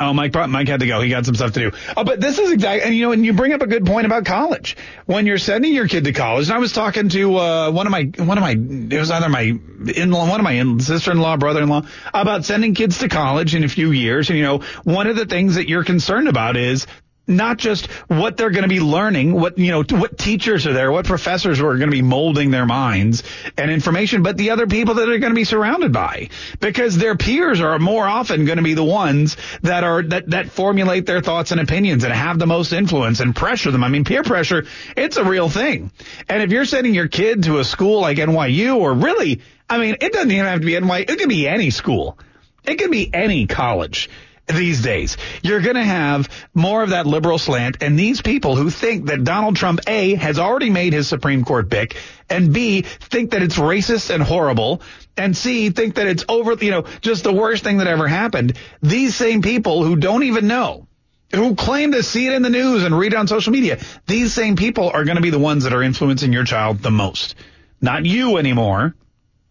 Oh, 0.00 0.12
Mike, 0.12 0.32
Mike 0.32 0.68
had 0.68 0.80
to 0.80 0.86
go. 0.86 1.00
He 1.00 1.10
got 1.10 1.26
some 1.26 1.34
stuff 1.34 1.52
to 1.52 1.70
do. 1.70 1.76
Oh, 1.96 2.04
but 2.04 2.20
this 2.20 2.38
is 2.38 2.52
exactly, 2.52 2.84
and 2.84 2.94
you 2.94 3.06
know, 3.06 3.12
and 3.12 3.26
you 3.26 3.32
bring 3.32 3.52
up 3.52 3.62
a 3.62 3.66
good 3.66 3.84
point 3.84 4.06
about 4.06 4.24
college. 4.24 4.76
When 5.06 5.26
you're 5.26 5.38
sending 5.38 5.74
your 5.74 5.88
kid 5.88 6.04
to 6.04 6.12
college, 6.12 6.46
and 6.46 6.54
I 6.54 6.58
was 6.58 6.72
talking 6.72 7.08
to 7.08 7.36
uh, 7.36 7.70
one 7.72 7.86
of 7.86 7.90
my, 7.90 8.04
one 8.16 8.38
of 8.38 8.42
my, 8.42 8.52
it 8.52 8.98
was 8.98 9.10
either 9.10 9.28
my 9.28 9.42
in-law, 9.42 10.30
one 10.30 10.38
of 10.38 10.44
my 10.44 10.52
in, 10.52 10.78
sister-in-law, 10.78 11.38
brother-in-law, 11.38 11.82
about 12.14 12.44
sending 12.44 12.74
kids 12.74 12.98
to 12.98 13.08
college 13.08 13.56
in 13.56 13.64
a 13.64 13.68
few 13.68 13.90
years. 13.90 14.30
And 14.30 14.38
you 14.38 14.44
know, 14.44 14.58
one 14.84 15.08
of 15.08 15.16
the 15.16 15.26
things 15.26 15.56
that 15.56 15.68
you're 15.68 15.84
concerned 15.84 16.28
about 16.28 16.56
is 16.56 16.86
not 17.28 17.58
just 17.58 17.86
what 18.08 18.36
they're 18.36 18.50
going 18.50 18.62
to 18.62 18.68
be 18.68 18.80
learning, 18.80 19.32
what, 19.32 19.58
you 19.58 19.70
know, 19.70 19.84
what 19.90 20.18
teachers 20.18 20.66
are 20.66 20.72
there, 20.72 20.90
what 20.90 21.06
professors 21.06 21.60
are 21.60 21.76
going 21.76 21.90
to 21.90 21.96
be 21.96 22.02
molding 22.02 22.50
their 22.50 22.66
minds 22.66 23.22
and 23.56 23.70
information, 23.70 24.22
but 24.22 24.36
the 24.36 24.50
other 24.50 24.66
people 24.66 24.94
that 24.94 25.08
are 25.08 25.18
going 25.18 25.32
to 25.32 25.36
be 25.36 25.44
surrounded 25.44 25.92
by 25.92 26.30
because 26.60 26.96
their 26.96 27.16
peers 27.16 27.60
are 27.60 27.78
more 27.78 28.06
often 28.06 28.46
going 28.46 28.56
to 28.56 28.64
be 28.64 28.74
the 28.74 28.84
ones 28.84 29.36
that 29.62 29.84
are, 29.84 30.02
that, 30.02 30.30
that 30.30 30.50
formulate 30.50 31.06
their 31.06 31.20
thoughts 31.20 31.52
and 31.52 31.60
opinions 31.60 32.02
and 32.04 32.12
have 32.12 32.38
the 32.38 32.46
most 32.46 32.72
influence 32.72 33.20
and 33.20 33.36
pressure 33.36 33.70
them. 33.70 33.84
I 33.84 33.88
mean, 33.88 34.04
peer 34.04 34.22
pressure, 34.22 34.64
it's 34.96 35.18
a 35.18 35.24
real 35.24 35.50
thing. 35.50 35.90
And 36.28 36.42
if 36.42 36.50
you're 36.50 36.64
sending 36.64 36.94
your 36.94 37.08
kid 37.08 37.44
to 37.44 37.58
a 37.58 37.64
school 37.64 38.00
like 38.00 38.16
NYU 38.16 38.76
or 38.76 38.94
really, 38.94 39.42
I 39.68 39.78
mean, 39.78 39.96
it 40.00 40.12
doesn't 40.12 40.30
even 40.30 40.46
have 40.46 40.60
to 40.60 40.66
be 40.66 40.72
NYU. 40.72 41.02
It 41.02 41.18
could 41.18 41.28
be 41.28 41.46
any 41.46 41.70
school. 41.70 42.18
It 42.64 42.76
could 42.76 42.90
be 42.90 43.12
any 43.12 43.46
college 43.46 44.08
these 44.48 44.82
days. 44.82 45.16
You're 45.42 45.60
going 45.60 45.76
to 45.76 45.84
have 45.84 46.28
more 46.54 46.82
of 46.82 46.90
that 46.90 47.06
liberal 47.06 47.38
slant, 47.38 47.82
and 47.82 47.98
these 47.98 48.22
people 48.22 48.56
who 48.56 48.70
think 48.70 49.06
that 49.06 49.24
Donald 49.24 49.56
Trump, 49.56 49.80
A, 49.86 50.14
has 50.14 50.38
already 50.38 50.70
made 50.70 50.92
his 50.92 51.08
Supreme 51.08 51.44
Court 51.44 51.70
pick, 51.70 51.96
and 52.28 52.52
B, 52.52 52.82
think 52.82 53.30
that 53.30 53.42
it's 53.42 53.56
racist 53.56 54.12
and 54.12 54.22
horrible, 54.22 54.82
and 55.16 55.36
C, 55.36 55.70
think 55.70 55.96
that 55.96 56.06
it's 56.06 56.24
over, 56.28 56.54
you 56.54 56.70
know, 56.70 56.84
just 57.00 57.24
the 57.24 57.32
worst 57.32 57.64
thing 57.64 57.78
that 57.78 57.86
ever 57.86 58.08
happened. 58.08 58.56
These 58.82 59.14
same 59.14 59.42
people 59.42 59.84
who 59.84 59.96
don't 59.96 60.24
even 60.24 60.46
know, 60.46 60.86
who 61.34 61.54
claim 61.54 61.92
to 61.92 62.02
see 62.02 62.26
it 62.26 62.32
in 62.32 62.42
the 62.42 62.50
news 62.50 62.84
and 62.84 62.96
read 62.96 63.12
it 63.12 63.18
on 63.18 63.28
social 63.28 63.52
media, 63.52 63.78
these 64.06 64.32
same 64.32 64.56
people 64.56 64.90
are 64.90 65.04
going 65.04 65.16
to 65.16 65.22
be 65.22 65.30
the 65.30 65.38
ones 65.38 65.64
that 65.64 65.74
are 65.74 65.82
influencing 65.82 66.32
your 66.32 66.44
child 66.44 66.78
the 66.78 66.90
most. 66.90 67.34
Not 67.80 68.06
you 68.06 68.38
anymore 68.38 68.94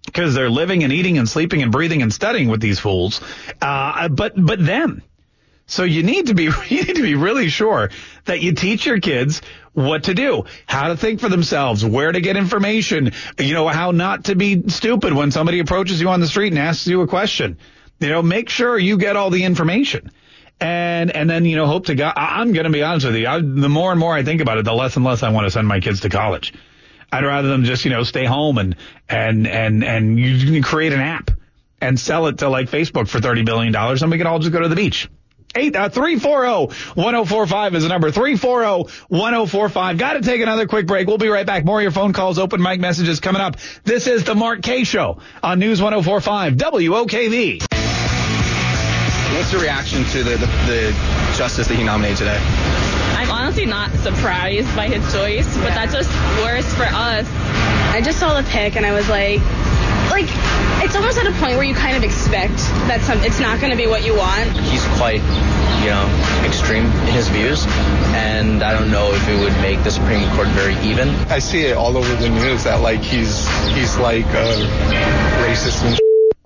because 0.07 0.33
they're 0.33 0.49
living 0.49 0.83
and 0.83 0.91
eating 0.91 1.19
and 1.19 1.29
sleeping 1.29 1.61
and 1.61 1.71
breathing 1.71 2.01
and 2.01 2.11
studying 2.11 2.47
with 2.47 2.61
these 2.61 2.79
fools. 2.79 3.21
Uh, 3.61 4.07
but 4.07 4.33
but 4.35 4.65
them. 4.65 5.03
So 5.67 5.83
you 5.83 6.01
need 6.01 6.27
to 6.27 6.33
be 6.33 6.43
you 6.69 6.83
need 6.83 6.95
to 6.95 7.03
be 7.03 7.15
really 7.15 7.49
sure 7.49 7.91
that 8.25 8.41
you 8.41 8.53
teach 8.53 8.85
your 8.85 8.99
kids 8.99 9.41
what 9.73 10.05
to 10.05 10.15
do, 10.15 10.45
how 10.65 10.87
to 10.87 10.97
think 10.97 11.19
for 11.19 11.29
themselves, 11.29 11.85
where 11.85 12.11
to 12.11 12.19
get 12.19 12.35
information, 12.35 13.11
you 13.37 13.53
know, 13.53 13.67
how 13.67 13.91
not 13.91 14.25
to 14.25 14.35
be 14.35 14.69
stupid 14.69 15.13
when 15.13 15.29
somebody 15.29 15.59
approaches 15.59 16.01
you 16.01 16.09
on 16.09 16.19
the 16.19 16.27
street 16.27 16.51
and 16.51 16.57
asks 16.57 16.87
you 16.87 17.01
a 17.01 17.07
question. 17.07 17.57
You 17.99 18.09
know, 18.09 18.21
make 18.23 18.49
sure 18.49 18.79
you 18.79 18.97
get 18.97 19.15
all 19.15 19.29
the 19.29 19.43
information. 19.43 20.11
And 20.59 21.11
and 21.11 21.29
then 21.29 21.45
you 21.45 21.55
know, 21.57 21.67
hope 21.67 21.87
to 21.87 21.95
God. 21.95 22.13
I'm 22.15 22.53
going 22.53 22.63
to 22.63 22.71
be 22.71 22.81
honest 22.81 23.05
with 23.05 23.15
you. 23.15 23.27
I, 23.27 23.39
the 23.39 23.69
more 23.69 23.91
and 23.91 23.99
more 23.99 24.15
I 24.15 24.23
think 24.23 24.41
about 24.41 24.57
it, 24.57 24.65
the 24.65 24.73
less 24.73 24.95
and 24.95 25.05
less 25.05 25.21
I 25.21 25.29
want 25.29 25.45
to 25.45 25.51
send 25.51 25.67
my 25.67 25.79
kids 25.81 25.99
to 25.99 26.09
college. 26.09 26.53
I'd 27.11 27.23
rather 27.23 27.47
them 27.47 27.63
just, 27.63 27.85
you 27.85 27.91
know, 27.91 28.03
stay 28.03 28.25
home 28.25 28.57
and, 28.57 28.75
and, 29.07 29.47
and, 29.47 29.83
and 29.83 30.19
you 30.19 30.51
can 30.51 30.61
create 30.61 30.93
an 30.93 30.99
app 30.99 31.31
and 31.79 31.99
sell 31.99 32.27
it 32.27 32.39
to 32.39 32.49
like 32.49 32.69
Facebook 32.69 33.07
for 33.07 33.19
$30 33.19 33.45
billion 33.45 33.75
and 33.75 34.11
we 34.11 34.17
can 34.17 34.27
all 34.27 34.39
just 34.39 34.51
go 34.51 34.59
to 34.59 34.67
the 34.67 34.75
beach. 34.75 35.09
Eight, 35.55 35.75
uh, 35.75 35.89
340-1045 35.89 37.75
is 37.75 37.83
the 37.83 37.89
number. 37.89 38.11
340-1045. 38.11 39.97
Got 39.97 40.13
to 40.13 40.21
take 40.21 40.41
another 40.41 40.67
quick 40.67 40.85
break. 40.85 41.07
We'll 41.07 41.17
be 41.17 41.29
right 41.29 41.45
back. 41.45 41.65
More 41.65 41.79
of 41.79 41.83
your 41.83 41.91
phone 41.91 42.13
calls, 42.13 42.37
open 42.37 42.61
mic 42.61 42.79
messages 42.79 43.19
coming 43.19 43.41
up. 43.41 43.55
This 43.83 44.07
is 44.07 44.23
the 44.23 44.35
Mark 44.35 44.61
Kaye 44.61 44.83
Show 44.83 45.19
on 45.41 45.59
News 45.59 45.81
1045 45.81 46.53
WOKV. 46.53 47.63
What's 49.35 49.51
your 49.51 49.61
reaction 49.61 50.03
to 50.03 50.23
the, 50.23 50.37
the, 50.37 50.45
the 50.67 50.95
justice 51.37 51.67
that 51.67 51.75
he 51.75 51.83
nominated 51.83 52.17
today? 52.17 52.76
I'm 53.57 53.69
not 53.69 53.91
surprised 54.05 54.73
by 54.75 54.87
his 54.87 55.01
choice, 55.11 55.47
but 55.57 55.73
that's 55.73 55.91
just 55.91 56.11
worse 56.45 56.71
for 56.75 56.83
us. 56.83 57.27
I 57.89 58.01
just 58.05 58.19
saw 58.19 58.39
the 58.39 58.47
pick 58.47 58.75
and 58.75 58.85
I 58.85 58.93
was 58.93 59.09
like, 59.09 59.41
like 60.11 60.29
it's 60.85 60.95
almost 60.95 61.17
at 61.17 61.25
a 61.25 61.31
point 61.41 61.57
where 61.57 61.63
you 61.63 61.73
kind 61.73 61.97
of 61.97 62.03
expect 62.03 62.57
that 62.85 63.01
some 63.01 63.19
it's 63.21 63.39
not 63.39 63.59
going 63.59 63.71
to 63.71 63.77
be 63.77 63.87
what 63.87 64.05
you 64.05 64.15
want. 64.15 64.51
He's 64.59 64.85
quite, 65.01 65.25
you 65.81 65.89
know, 65.89 66.05
extreme 66.45 66.85
in 66.85 67.13
his 67.13 67.29
views, 67.29 67.65
and 68.13 68.61
I 68.61 68.73
don't 68.77 68.91
know 68.91 69.11
if 69.11 69.27
it 69.27 69.39
would 69.39 69.59
make 69.59 69.83
the 69.83 69.91
Supreme 69.91 70.29
Court 70.35 70.49
very 70.49 70.75
even. 70.87 71.09
I 71.27 71.39
see 71.39 71.65
it 71.65 71.75
all 71.75 71.97
over 71.97 72.15
the 72.15 72.29
news 72.29 72.65
that 72.65 72.81
like 72.81 73.01
he's 73.01 73.47
he's 73.73 73.97
like 73.97 74.27
uh, 74.27 75.43
racist 75.49 75.83
and. 75.83 75.99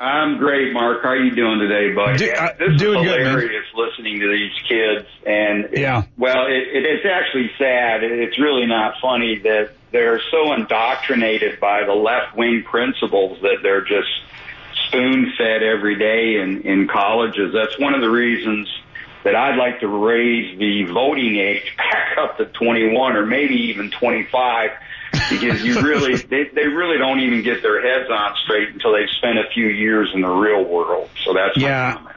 I'm 0.00 0.38
great, 0.38 0.72
Mark. 0.72 1.02
How 1.02 1.10
are 1.10 1.16
you 1.16 1.34
doing 1.34 1.58
today, 1.58 1.92
buddy? 1.92 2.18
Do, 2.18 2.30
uh, 2.30 2.52
this 2.56 2.78
doing 2.78 3.00
is 3.04 3.10
good, 3.10 3.20
man. 3.22 3.30
hilarious 3.32 3.64
listening 3.74 4.20
to 4.20 4.28
these 4.28 4.52
kids, 4.68 5.06
and 5.26 5.68
Yeah. 5.76 6.04
well, 6.16 6.46
it, 6.46 6.68
it 6.68 6.86
is 6.86 7.04
actually 7.04 7.50
sad. 7.58 8.04
It's 8.04 8.38
really 8.38 8.66
not 8.66 8.94
funny 9.02 9.38
that 9.40 9.72
they're 9.90 10.20
so 10.30 10.52
indoctrinated 10.52 11.58
by 11.58 11.84
the 11.84 11.94
left 11.94 12.36
wing 12.36 12.62
principles 12.62 13.40
that 13.42 13.58
they're 13.62 13.80
just 13.84 14.08
spoon 14.86 15.32
fed 15.36 15.62
every 15.64 15.96
day 15.96 16.40
in 16.40 16.62
in 16.62 16.86
colleges. 16.86 17.52
That's 17.52 17.76
one 17.80 17.94
of 17.94 18.00
the 18.00 18.10
reasons 18.10 18.68
that 19.24 19.34
I'd 19.34 19.56
like 19.56 19.80
to 19.80 19.88
raise 19.88 20.56
the 20.58 20.84
voting 20.84 21.36
age 21.36 21.74
back 21.76 22.16
up 22.18 22.36
to 22.38 22.44
21 22.46 23.16
or 23.16 23.26
maybe 23.26 23.54
even 23.70 23.90
25 23.90 24.70
because 25.30 25.62
you 25.62 25.80
really 25.80 26.16
they, 26.16 26.44
they 26.54 26.66
really 26.66 26.98
don't 26.98 27.20
even 27.20 27.42
get 27.42 27.62
their 27.62 27.80
heads 27.82 28.10
on 28.10 28.34
straight 28.44 28.68
until 28.70 28.92
they've 28.92 29.08
spent 29.16 29.38
a 29.38 29.48
few 29.52 29.66
years 29.68 30.10
in 30.14 30.20
the 30.20 30.28
real 30.28 30.64
world. 30.64 31.10
So 31.24 31.32
that's 31.34 31.56
my 31.56 31.62
Yeah. 31.62 31.92
comment. 31.94 32.16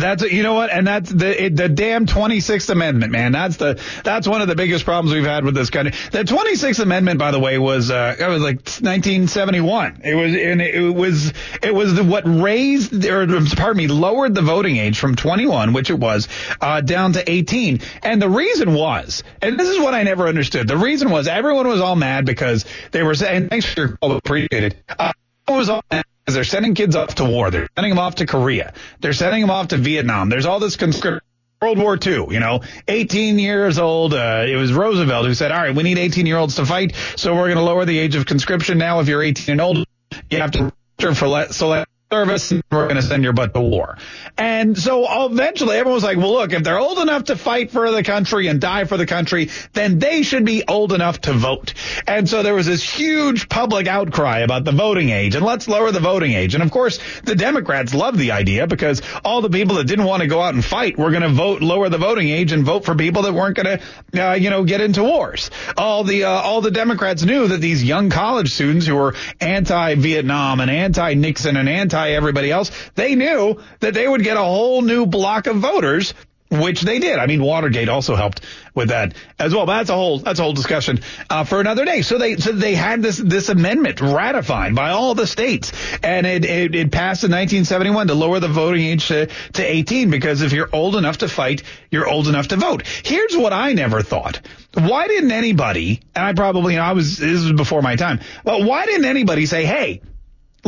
That's 0.00 0.22
you 0.22 0.42
know 0.42 0.54
what, 0.54 0.70
and 0.70 0.86
that's 0.86 1.10
the 1.10 1.48
the 1.48 1.68
damn 1.68 2.06
Twenty 2.06 2.40
Sixth 2.40 2.68
Amendment, 2.70 3.12
man. 3.12 3.32
That's 3.32 3.56
the 3.56 3.80
that's 4.04 4.26
one 4.26 4.42
of 4.42 4.48
the 4.48 4.56
biggest 4.56 4.84
problems 4.84 5.14
we've 5.14 5.24
had 5.24 5.44
with 5.44 5.54
this 5.54 5.70
country. 5.70 5.94
The 6.10 6.24
Twenty 6.24 6.54
Sixth 6.54 6.80
Amendment, 6.80 7.18
by 7.18 7.30
the 7.30 7.40
way, 7.40 7.58
was 7.58 7.90
uh, 7.90 8.16
it 8.18 8.28
was 8.28 8.42
like 8.42 8.56
1971. 8.56 10.00
It 10.04 10.14
was 10.14 10.34
and 10.34 10.62
it 10.62 10.94
was 10.94 11.32
it 11.62 11.74
was 11.74 11.94
the, 11.94 12.04
what 12.04 12.24
raised 12.26 13.04
or 13.04 13.26
pardon 13.56 13.76
me 13.76 13.88
lowered 13.88 14.34
the 14.34 14.42
voting 14.42 14.76
age 14.76 14.98
from 14.98 15.16
21, 15.16 15.72
which 15.72 15.90
it 15.90 15.98
was, 15.98 16.28
uh, 16.60 16.80
down 16.80 17.12
to 17.14 17.30
18. 17.30 17.80
And 18.02 18.20
the 18.20 18.28
reason 18.28 18.74
was, 18.74 19.22
and 19.42 19.58
this 19.58 19.68
is 19.68 19.78
what 19.78 19.94
I 19.94 20.02
never 20.02 20.28
understood. 20.28 20.68
The 20.68 20.76
reason 20.76 21.10
was 21.10 21.28
everyone 21.28 21.66
was 21.68 21.80
all 21.80 21.96
mad 21.96 22.24
because 22.24 22.64
they 22.92 23.02
were 23.02 23.14
saying, 23.14 23.48
thanks 23.48 23.66
for 23.66 23.80
your 23.80 23.96
call, 23.96 24.12
appreciate 24.12 24.64
it. 24.64 24.76
Uh, 24.98 25.12
was 25.48 25.68
all 25.68 25.82
mad 25.90 26.04
because 26.28 26.34
they're 26.34 26.44
sending 26.44 26.74
kids 26.74 26.94
off 26.94 27.14
to 27.14 27.24
war. 27.24 27.50
They're 27.50 27.70
sending 27.74 27.90
them 27.90 27.98
off 27.98 28.16
to 28.16 28.26
Korea. 28.26 28.74
They're 29.00 29.14
sending 29.14 29.40
them 29.40 29.48
off 29.48 29.68
to 29.68 29.78
Vietnam. 29.78 30.28
There's 30.28 30.44
all 30.44 30.60
this 30.60 30.76
conscript. 30.76 31.24
World 31.62 31.78
War 31.78 31.98
II, 32.00 32.26
you 32.28 32.38
know, 32.38 32.60
18 32.86 33.38
years 33.38 33.78
old. 33.78 34.12
Uh, 34.12 34.44
it 34.46 34.56
was 34.56 34.74
Roosevelt 34.74 35.24
who 35.24 35.32
said, 35.32 35.52
all 35.52 35.58
right, 35.58 35.74
we 35.74 35.82
need 35.82 35.96
18 35.96 36.26
year 36.26 36.36
olds 36.36 36.56
to 36.56 36.66
fight. 36.66 36.94
So 37.16 37.34
we're 37.34 37.46
going 37.46 37.56
to 37.56 37.62
lower 37.62 37.86
the 37.86 37.98
age 37.98 38.14
of 38.14 38.26
conscription. 38.26 38.76
Now, 38.76 39.00
if 39.00 39.08
you're 39.08 39.22
18 39.22 39.52
and 39.52 39.60
old, 39.62 39.84
you 40.28 40.38
have 40.38 40.50
to 40.50 40.70
for 41.14 41.26
le- 41.26 41.50
select 41.50 41.90
service, 42.10 42.54
we're 42.70 42.84
going 42.84 42.96
to 42.96 43.02
send 43.02 43.22
your 43.22 43.34
butt 43.34 43.52
to 43.52 43.60
war. 43.60 43.98
And 44.38 44.78
so 44.78 45.26
eventually 45.26 45.76
everyone 45.76 45.96
was 45.96 46.04
like, 46.04 46.16
well, 46.16 46.32
look, 46.32 46.54
if 46.54 46.62
they're 46.62 46.78
old 46.78 46.98
enough 46.98 47.24
to 47.24 47.36
fight 47.36 47.70
for 47.70 47.90
the 47.90 48.02
country 48.02 48.46
and 48.46 48.58
die 48.58 48.84
for 48.84 48.96
the 48.96 49.04
country, 49.04 49.50
then 49.74 49.98
they 49.98 50.22
should 50.22 50.46
be 50.46 50.64
old 50.66 50.94
enough 50.94 51.20
to 51.22 51.34
vote. 51.34 51.74
And 52.06 52.26
so 52.26 52.42
there 52.42 52.54
was 52.54 52.64
this 52.64 52.82
huge 52.82 53.50
public 53.50 53.88
outcry 53.88 54.38
about 54.38 54.64
the 54.64 54.72
voting 54.72 55.10
age 55.10 55.34
and 55.34 55.44
let's 55.44 55.68
lower 55.68 55.90
the 55.90 56.00
voting 56.00 56.32
age. 56.32 56.54
And 56.54 56.62
of 56.62 56.70
course, 56.70 56.98
the 57.24 57.34
Democrats 57.34 57.92
loved 57.92 58.18
the 58.18 58.32
idea 58.32 58.66
because 58.66 59.02
all 59.22 59.42
the 59.42 59.50
people 59.50 59.76
that 59.76 59.84
didn't 59.84 60.06
want 60.06 60.22
to 60.22 60.28
go 60.28 60.40
out 60.40 60.54
and 60.54 60.64
fight 60.64 60.96
were 60.96 61.10
going 61.10 61.24
to 61.24 61.28
vote, 61.28 61.60
lower 61.60 61.90
the 61.90 61.98
voting 61.98 62.30
age 62.30 62.52
and 62.52 62.64
vote 62.64 62.86
for 62.86 62.94
people 62.94 63.22
that 63.22 63.34
weren't 63.34 63.56
going 63.56 63.78
to, 64.14 64.30
uh, 64.30 64.32
you 64.32 64.48
know, 64.48 64.64
get 64.64 64.80
into 64.80 65.02
wars. 65.02 65.50
All 65.76 66.04
the, 66.04 66.24
uh, 66.24 66.30
all 66.30 66.62
the 66.62 66.70
Democrats 66.70 67.22
knew 67.22 67.48
that 67.48 67.60
these 67.60 67.84
young 67.84 68.08
college 68.08 68.54
students 68.54 68.86
who 68.86 68.94
were 68.94 69.14
anti-Vietnam 69.42 70.60
and 70.60 70.70
anti-Nixon 70.70 71.58
and 71.58 71.68
anti 71.68 71.97
everybody 72.06 72.50
else, 72.50 72.70
they 72.94 73.14
knew 73.14 73.60
that 73.80 73.94
they 73.94 74.06
would 74.06 74.22
get 74.22 74.36
a 74.36 74.42
whole 74.42 74.82
new 74.82 75.06
block 75.06 75.46
of 75.46 75.56
voters 75.56 76.14
which 76.50 76.80
they 76.80 76.98
did. 76.98 77.18
I 77.18 77.26
mean, 77.26 77.42
Watergate 77.42 77.88
also 77.88 78.14
helped 78.14 78.40
with 78.74 78.88
that 78.88 79.14
as 79.38 79.54
well. 79.54 79.66
But 79.66 79.78
that's 79.78 79.90
a 79.90 79.94
whole 79.94 80.18
that's 80.18 80.40
a 80.40 80.42
whole 80.42 80.52
discussion 80.52 81.00
uh, 81.28 81.44
for 81.44 81.60
another 81.60 81.84
day. 81.84 82.02
So 82.02 82.18
they 82.18 82.36
so 82.36 82.52
they 82.52 82.74
had 82.74 83.02
this 83.02 83.18
this 83.18 83.48
amendment 83.48 84.00
ratified 84.00 84.74
by 84.74 84.90
all 84.90 85.14
the 85.14 85.26
states, 85.26 85.72
and 86.02 86.26
it 86.26 86.44
it, 86.44 86.74
it 86.74 86.92
passed 86.92 87.24
in 87.24 87.30
1971 87.30 88.08
to 88.08 88.14
lower 88.14 88.40
the 88.40 88.48
voting 88.48 88.84
age 88.84 89.08
to, 89.08 89.26
to 89.54 89.62
18 89.62 90.10
because 90.10 90.42
if 90.42 90.52
you're 90.52 90.70
old 90.72 90.96
enough 90.96 91.18
to 91.18 91.28
fight, 91.28 91.62
you're 91.90 92.08
old 92.08 92.28
enough 92.28 92.48
to 92.48 92.56
vote. 92.56 92.86
Here's 92.86 93.36
what 93.36 93.52
I 93.52 93.74
never 93.74 94.02
thought: 94.02 94.40
Why 94.74 95.06
didn't 95.08 95.32
anybody? 95.32 96.00
And 96.14 96.24
I 96.24 96.32
probably 96.32 96.74
you 96.74 96.78
know, 96.78 96.84
I 96.84 96.92
was 96.92 97.18
this 97.18 97.42
was 97.42 97.52
before 97.52 97.82
my 97.82 97.96
time, 97.96 98.20
but 98.44 98.62
why 98.62 98.86
didn't 98.86 99.06
anybody 99.06 99.46
say, 99.46 99.66
hey? 99.66 100.00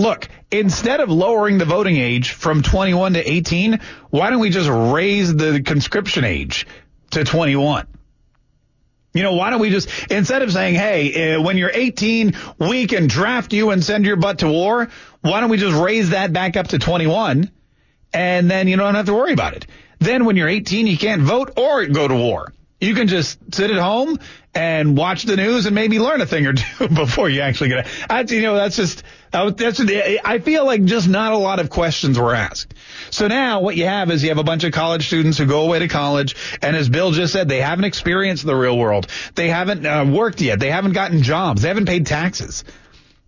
Look, 0.00 0.28
instead 0.50 1.00
of 1.00 1.10
lowering 1.10 1.58
the 1.58 1.64
voting 1.64 1.96
age 1.96 2.30
from 2.30 2.62
21 2.62 3.14
to 3.14 3.30
18, 3.30 3.80
why 4.10 4.30
don't 4.30 4.40
we 4.40 4.50
just 4.50 4.68
raise 4.70 5.34
the 5.34 5.62
conscription 5.62 6.24
age 6.24 6.66
to 7.10 7.24
21? 7.24 7.86
You 9.12 9.24
know, 9.24 9.34
why 9.34 9.50
don't 9.50 9.60
we 9.60 9.70
just, 9.70 10.10
instead 10.10 10.42
of 10.42 10.52
saying, 10.52 10.76
hey, 10.76 11.34
uh, 11.34 11.42
when 11.42 11.56
you're 11.56 11.70
18, 11.72 12.36
we 12.58 12.86
can 12.86 13.08
draft 13.08 13.52
you 13.52 13.70
and 13.70 13.82
send 13.82 14.04
your 14.04 14.16
butt 14.16 14.38
to 14.40 14.48
war, 14.48 14.88
why 15.20 15.40
don't 15.40 15.50
we 15.50 15.56
just 15.56 15.76
raise 15.76 16.10
that 16.10 16.32
back 16.32 16.56
up 16.56 16.68
to 16.68 16.78
21? 16.78 17.50
And 18.12 18.50
then 18.50 18.68
you 18.68 18.76
don't 18.76 18.94
have 18.94 19.06
to 19.06 19.14
worry 19.14 19.32
about 19.32 19.54
it. 19.54 19.66
Then 19.98 20.24
when 20.24 20.36
you're 20.36 20.48
18, 20.48 20.86
you 20.86 20.96
can't 20.96 21.22
vote 21.22 21.58
or 21.58 21.86
go 21.86 22.06
to 22.06 22.14
war. 22.14 22.52
You 22.80 22.94
can 22.94 23.08
just 23.08 23.38
sit 23.54 23.70
at 23.70 23.76
home 23.78 24.18
and 24.54 24.96
watch 24.96 25.24
the 25.24 25.36
news 25.36 25.66
and 25.66 25.74
maybe 25.74 25.98
learn 25.98 26.20
a 26.20 26.26
thing 26.26 26.46
or 26.46 26.54
two 26.54 26.88
before 26.94 27.28
you 27.28 27.40
actually 27.40 27.70
get. 27.70 27.88
That's, 28.08 28.32
you 28.32 28.42
know, 28.42 28.54
that's 28.54 28.76
just, 28.76 29.02
that's, 29.30 29.80
I 30.24 30.40
feel 30.40 30.64
like 30.66 30.84
just 30.84 31.08
not 31.08 31.32
a 31.32 31.36
lot 31.36 31.60
of 31.60 31.70
questions 31.70 32.18
were 32.18 32.34
asked. 32.34 32.74
So 33.10 33.28
now 33.28 33.60
what 33.60 33.76
you 33.76 33.84
have 33.86 34.10
is 34.10 34.22
you 34.22 34.30
have 34.30 34.38
a 34.38 34.44
bunch 34.44 34.64
of 34.64 34.72
college 34.72 35.06
students 35.06 35.38
who 35.38 35.46
go 35.46 35.64
away 35.64 35.78
to 35.80 35.88
college 35.88 36.34
and 36.62 36.76
as 36.76 36.88
Bill 36.88 37.12
just 37.12 37.32
said, 37.32 37.48
they 37.48 37.60
haven't 37.60 37.84
experienced 37.84 38.44
the 38.44 38.56
real 38.56 38.76
world. 38.76 39.06
They 39.34 39.48
haven't 39.48 39.86
uh, 39.86 40.04
worked 40.04 40.40
yet. 40.40 40.58
They 40.58 40.70
haven't 40.70 40.92
gotten 40.92 41.22
jobs. 41.22 41.62
They 41.62 41.68
haven't 41.68 41.86
paid 41.86 42.06
taxes. 42.06 42.64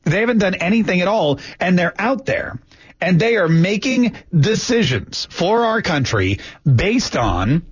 They 0.02 0.20
haven't 0.20 0.38
done 0.38 0.54
anything 0.54 1.00
at 1.00 1.08
all 1.08 1.38
and 1.60 1.78
they're 1.78 1.94
out 2.00 2.26
there 2.26 2.58
and 3.00 3.20
they 3.20 3.36
are 3.36 3.48
making 3.48 4.16
decisions 4.36 5.28
for 5.30 5.64
our 5.64 5.82
country 5.82 6.40
based 6.64 7.16
on 7.16 7.64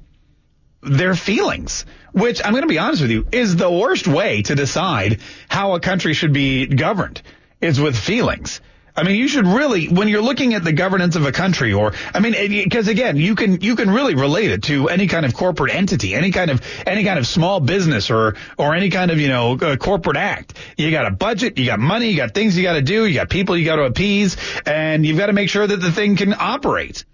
their 0.82 1.14
feelings, 1.14 1.84
which 2.12 2.40
I'm 2.44 2.52
going 2.52 2.62
to 2.62 2.68
be 2.68 2.78
honest 2.78 3.02
with 3.02 3.10
you 3.10 3.26
is 3.32 3.56
the 3.56 3.70
worst 3.70 4.06
way 4.06 4.42
to 4.42 4.54
decide 4.54 5.20
how 5.48 5.74
a 5.74 5.80
country 5.80 6.14
should 6.14 6.32
be 6.32 6.66
governed 6.66 7.22
is 7.60 7.80
with 7.80 7.96
feelings. 7.96 8.60
I 8.96 9.04
mean, 9.04 9.16
you 9.16 9.28
should 9.28 9.46
really, 9.46 9.86
when 9.86 10.08
you're 10.08 10.22
looking 10.22 10.54
at 10.54 10.64
the 10.64 10.72
governance 10.72 11.16
of 11.16 11.24
a 11.24 11.32
country, 11.32 11.72
or 11.72 11.92
I 12.12 12.20
mean, 12.20 12.32
because 12.64 12.88
again, 12.88 13.16
you 13.16 13.34
can 13.34 13.60
you 13.60 13.76
can 13.76 13.90
really 13.90 14.14
relate 14.14 14.50
it 14.50 14.64
to 14.64 14.88
any 14.88 15.06
kind 15.06 15.24
of 15.24 15.32
corporate 15.32 15.74
entity, 15.74 16.14
any 16.14 16.32
kind 16.32 16.50
of 16.50 16.60
any 16.86 17.04
kind 17.04 17.18
of 17.18 17.26
small 17.26 17.60
business, 17.60 18.10
or 18.10 18.34
or 18.58 18.74
any 18.74 18.90
kind 18.90 19.10
of 19.10 19.18
you 19.18 19.28
know 19.28 19.56
corporate 19.76 20.16
act. 20.16 20.58
You 20.76 20.90
got 20.90 21.06
a 21.06 21.10
budget, 21.10 21.56
you 21.56 21.66
got 21.66 21.78
money, 21.78 22.08
you 22.08 22.16
got 22.16 22.34
things 22.34 22.56
you 22.56 22.62
got 22.62 22.74
to 22.74 22.82
do, 22.82 23.06
you 23.06 23.14
got 23.14 23.30
people 23.30 23.56
you 23.56 23.64
got 23.64 23.76
to 23.76 23.84
appease, 23.84 24.36
and 24.66 25.06
you've 25.06 25.18
got 25.18 25.26
to 25.26 25.32
make 25.32 25.48
sure 25.48 25.66
that 25.66 25.76
the 25.76 25.92
thing 25.92 26.16
can 26.16 26.34
operate. 26.38 27.04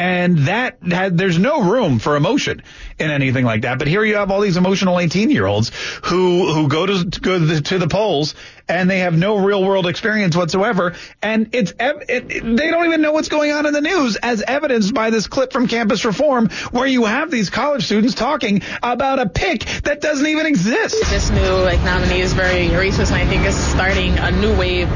And 0.00 0.38
that 0.48 0.78
had, 0.82 1.18
there's 1.18 1.38
no 1.38 1.62
room 1.62 1.98
for 1.98 2.16
emotion 2.16 2.62
in 2.98 3.10
anything 3.10 3.44
like 3.44 3.62
that. 3.62 3.78
But 3.78 3.86
here 3.86 4.02
you 4.02 4.16
have 4.16 4.30
all 4.30 4.40
these 4.40 4.56
emotional 4.56 4.98
18 4.98 5.30
year 5.30 5.44
olds 5.44 5.72
who, 6.04 6.50
who 6.54 6.68
go 6.68 6.86
to, 6.86 7.20
go 7.20 7.38
to 7.38 7.78
the, 7.78 7.86
polls 7.86 8.34
and 8.66 8.88
they 8.88 9.00
have 9.00 9.14
no 9.14 9.36
real 9.36 9.62
world 9.62 9.86
experience 9.86 10.34
whatsoever. 10.34 10.94
And 11.20 11.50
it's, 11.52 11.74
it, 11.78 12.04
it, 12.08 12.56
they 12.56 12.70
don't 12.70 12.86
even 12.86 13.02
know 13.02 13.12
what's 13.12 13.28
going 13.28 13.52
on 13.52 13.66
in 13.66 13.74
the 13.74 13.82
news 13.82 14.16
as 14.16 14.40
evidenced 14.40 14.94
by 14.94 15.10
this 15.10 15.26
clip 15.26 15.52
from 15.52 15.68
campus 15.68 16.02
reform 16.06 16.48
where 16.70 16.86
you 16.86 17.04
have 17.04 17.30
these 17.30 17.50
college 17.50 17.84
students 17.84 18.14
talking 18.14 18.62
about 18.82 19.18
a 19.18 19.28
pick 19.28 19.66
that 19.82 20.00
doesn't 20.00 20.26
even 20.26 20.46
exist. 20.46 20.96
This 21.10 21.28
new 21.28 21.52
like 21.56 21.80
nominee 21.80 22.22
is 22.22 22.32
very 22.32 22.68
racist 22.68 23.12
and 23.12 23.16
I 23.16 23.26
think 23.26 23.44
it's 23.44 23.54
starting 23.54 24.16
a 24.16 24.30
new 24.30 24.56
wave 24.58 24.88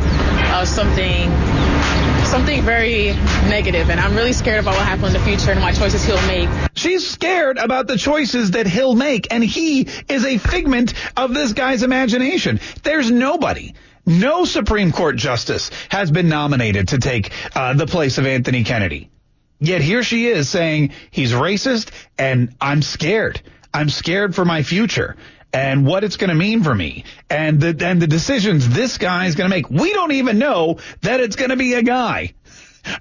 of 0.54 0.66
something 0.66 1.63
something 2.34 2.62
very 2.62 3.12
negative, 3.48 3.90
and 3.90 4.00
I'm 4.00 4.16
really 4.16 4.32
scared 4.32 4.58
about 4.58 4.74
what 4.74 4.84
happens 4.84 5.06
in 5.06 5.12
the 5.12 5.20
future 5.20 5.52
and 5.52 5.60
what 5.60 5.76
choices 5.76 6.04
he'll 6.04 6.26
make. 6.26 6.48
She's 6.74 7.08
scared 7.08 7.58
about 7.58 7.86
the 7.86 7.96
choices 7.96 8.50
that 8.50 8.66
he'll 8.66 8.96
make, 8.96 9.28
and 9.30 9.44
he 9.44 9.86
is 10.08 10.24
a 10.24 10.38
figment 10.38 10.94
of 11.16 11.32
this 11.32 11.52
guy's 11.52 11.84
imagination. 11.84 12.58
There's 12.82 13.08
nobody. 13.08 13.74
No 14.04 14.44
Supreme 14.46 14.90
Court 14.90 15.14
justice 15.14 15.70
has 15.90 16.10
been 16.10 16.28
nominated 16.28 16.88
to 16.88 16.98
take 16.98 17.30
uh, 17.56 17.74
the 17.74 17.86
place 17.86 18.18
of 18.18 18.26
Anthony 18.26 18.64
Kennedy. 18.64 19.10
Yet 19.60 19.80
here 19.80 20.02
she 20.02 20.26
is 20.26 20.48
saying 20.48 20.90
he's 21.12 21.30
racist 21.30 21.92
and 22.18 22.56
I'm 22.60 22.82
scared. 22.82 23.40
I'm 23.72 23.88
scared 23.88 24.34
for 24.34 24.44
my 24.44 24.64
future 24.64 25.14
and 25.54 25.86
what 25.86 26.02
it's 26.04 26.16
going 26.16 26.28
to 26.28 26.34
mean 26.34 26.62
for 26.64 26.74
me 26.74 27.04
and 27.30 27.60
the, 27.60 27.86
and 27.86 28.02
the 28.02 28.08
decisions 28.08 28.68
this 28.68 28.98
guy 28.98 29.26
is 29.26 29.36
going 29.36 29.48
to 29.48 29.56
make. 29.56 29.70
We 29.70 29.92
don't 29.92 30.12
even 30.12 30.38
know 30.38 30.78
that 31.02 31.20
it's 31.20 31.36
going 31.36 31.50
to 31.50 31.56
be 31.56 31.74
a 31.74 31.82
guy. 31.82 32.34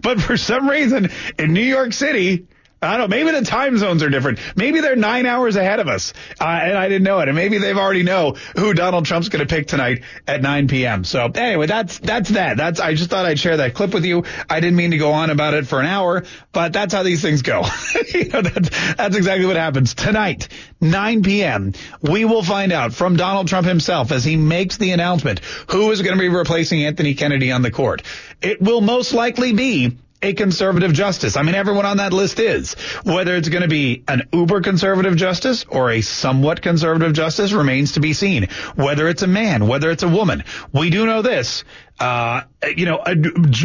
But 0.01 0.21
for 0.21 0.37
some 0.37 0.69
reason 0.69 1.09
in 1.37 1.51
New 1.51 1.59
York 1.59 1.91
City, 1.91 2.47
I 2.83 2.97
don't 2.97 3.09
know. 3.09 3.15
Maybe 3.15 3.31
the 3.37 3.45
time 3.45 3.77
zones 3.77 4.03
are 4.03 4.09
different. 4.09 4.39
Maybe 4.55 4.81
they're 4.81 4.95
nine 4.95 5.25
hours 5.25 5.55
ahead 5.55 5.79
of 5.79 5.87
us, 5.87 6.13
uh, 6.39 6.43
and 6.43 6.77
I 6.77 6.87
didn't 6.89 7.03
know 7.03 7.19
it. 7.19 7.27
And 7.27 7.35
maybe 7.35 7.57
they've 7.57 7.77
already 7.77 8.03
know 8.03 8.35
who 8.55 8.73
Donald 8.73 9.05
Trump's 9.05 9.29
going 9.29 9.45
to 9.45 9.53
pick 9.53 9.67
tonight 9.67 10.03
at 10.27 10.41
9 10.41 10.67
p.m. 10.67 11.03
So 11.03 11.31
anyway, 11.33 11.67
that's 11.67 11.99
that's 11.99 12.29
that. 12.31 12.57
That's 12.57 12.79
I 12.79 12.93
just 12.93 13.09
thought 13.09 13.25
I'd 13.25 13.39
share 13.39 13.57
that 13.57 13.73
clip 13.73 13.93
with 13.93 14.05
you. 14.05 14.23
I 14.49 14.59
didn't 14.59 14.75
mean 14.75 14.91
to 14.91 14.97
go 14.97 15.11
on 15.11 15.29
about 15.29 15.53
it 15.53 15.67
for 15.67 15.79
an 15.79 15.85
hour, 15.85 16.23
but 16.51 16.73
that's 16.73 16.93
how 16.93 17.03
these 17.03 17.21
things 17.21 17.41
go. 17.41 17.63
you 18.13 18.29
know, 18.29 18.41
that's, 18.41 18.95
that's 18.95 19.15
exactly 19.15 19.45
what 19.45 19.55
happens 19.55 19.93
tonight, 19.93 20.47
9 20.81 21.23
p.m. 21.23 21.73
We 22.01 22.25
will 22.25 22.43
find 22.43 22.71
out 22.71 22.93
from 22.93 23.15
Donald 23.15 23.47
Trump 23.47 23.67
himself 23.67 24.11
as 24.11 24.23
he 24.23 24.35
makes 24.35 24.77
the 24.77 24.91
announcement 24.91 25.39
who 25.69 25.91
is 25.91 26.01
going 26.01 26.15
to 26.15 26.19
be 26.19 26.29
replacing 26.29 26.83
Anthony 26.85 27.15
Kennedy 27.15 27.51
on 27.51 27.61
the 27.61 27.71
court. 27.71 28.03
It 28.41 28.61
will 28.61 28.81
most 28.81 29.13
likely 29.13 29.53
be 29.53 29.97
a 30.23 30.33
conservative 30.33 30.93
justice. 30.93 31.35
I 31.37 31.43
mean, 31.43 31.53
everyone 31.53 31.85
on 31.85 31.97
that 31.97 32.13
list 32.13 32.39
is. 32.39 32.73
Whether 33.03 33.35
it's 33.35 33.49
going 33.49 33.61
to 33.61 33.67
be 33.67 34.03
an 34.07 34.29
uber 34.31 34.61
conservative 34.61 35.15
justice 35.15 35.65
or 35.67 35.91
a 35.91 36.01
somewhat 36.01 36.61
conservative 36.61 37.13
justice 37.13 37.51
remains 37.51 37.93
to 37.93 37.99
be 37.99 38.13
seen. 38.13 38.47
Whether 38.75 39.07
it's 39.09 39.21
a 39.21 39.27
man, 39.27 39.67
whether 39.67 39.91
it's 39.91 40.03
a 40.03 40.07
woman. 40.07 40.43
We 40.71 40.89
do 40.89 41.05
know 41.05 41.21
this. 41.21 41.63
Uh, 41.99 42.41
you 42.75 42.85
know, 42.85 43.03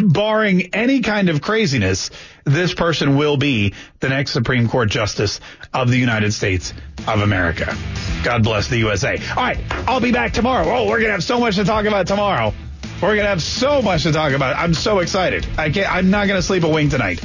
barring 0.03 0.75
any 0.75 0.99
kind 0.99 1.29
of 1.29 1.41
craziness, 1.41 2.11
this 2.43 2.73
person 2.73 3.17
will 3.17 3.37
be 3.37 3.73
the 4.01 4.09
next 4.09 4.31
Supreme 4.31 4.69
Court 4.69 4.89
Justice 4.89 5.39
of 5.73 5.89
the 5.89 5.97
United 5.97 6.33
States 6.33 6.73
of 7.07 7.21
America. 7.21 7.75
God 8.23 8.43
bless 8.43 8.67
the 8.67 8.77
USA. 8.77 9.17
All 9.29 9.43
right, 9.43 9.57
I'll 9.87 9.99
be 9.99 10.11
back 10.11 10.33
tomorrow. 10.33 10.65
Oh, 10.69 10.83
we're 10.87 10.99
going 10.99 11.07
to 11.07 11.13
have 11.13 11.23
so 11.23 11.39
much 11.39 11.55
to 11.55 11.63
talk 11.63 11.85
about 11.85 12.05
tomorrow. 12.05 12.53
We're 13.01 13.15
gonna 13.15 13.29
have 13.29 13.41
so 13.41 13.81
much 13.81 14.03
to 14.03 14.11
talk 14.11 14.33
about. 14.33 14.57
I'm 14.57 14.73
so 14.73 14.99
excited. 14.99 15.47
I 15.57 15.69
can't. 15.69 15.91
I'm 15.91 16.09
not 16.09 16.27
gonna 16.27 16.41
sleep 16.41 16.63
a 16.63 16.69
wink 16.69 16.91
tonight. 16.91 17.21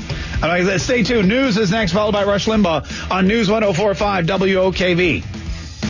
Stay 0.78 1.02
tuned. 1.02 1.28
News 1.28 1.56
is 1.56 1.70
next, 1.70 1.92
followed 1.92 2.12
by 2.12 2.24
Rush 2.24 2.46
Limbaugh 2.46 3.10
on 3.10 3.26
News 3.26 3.48
104.5 3.48 4.26
WOKV. 4.26 5.43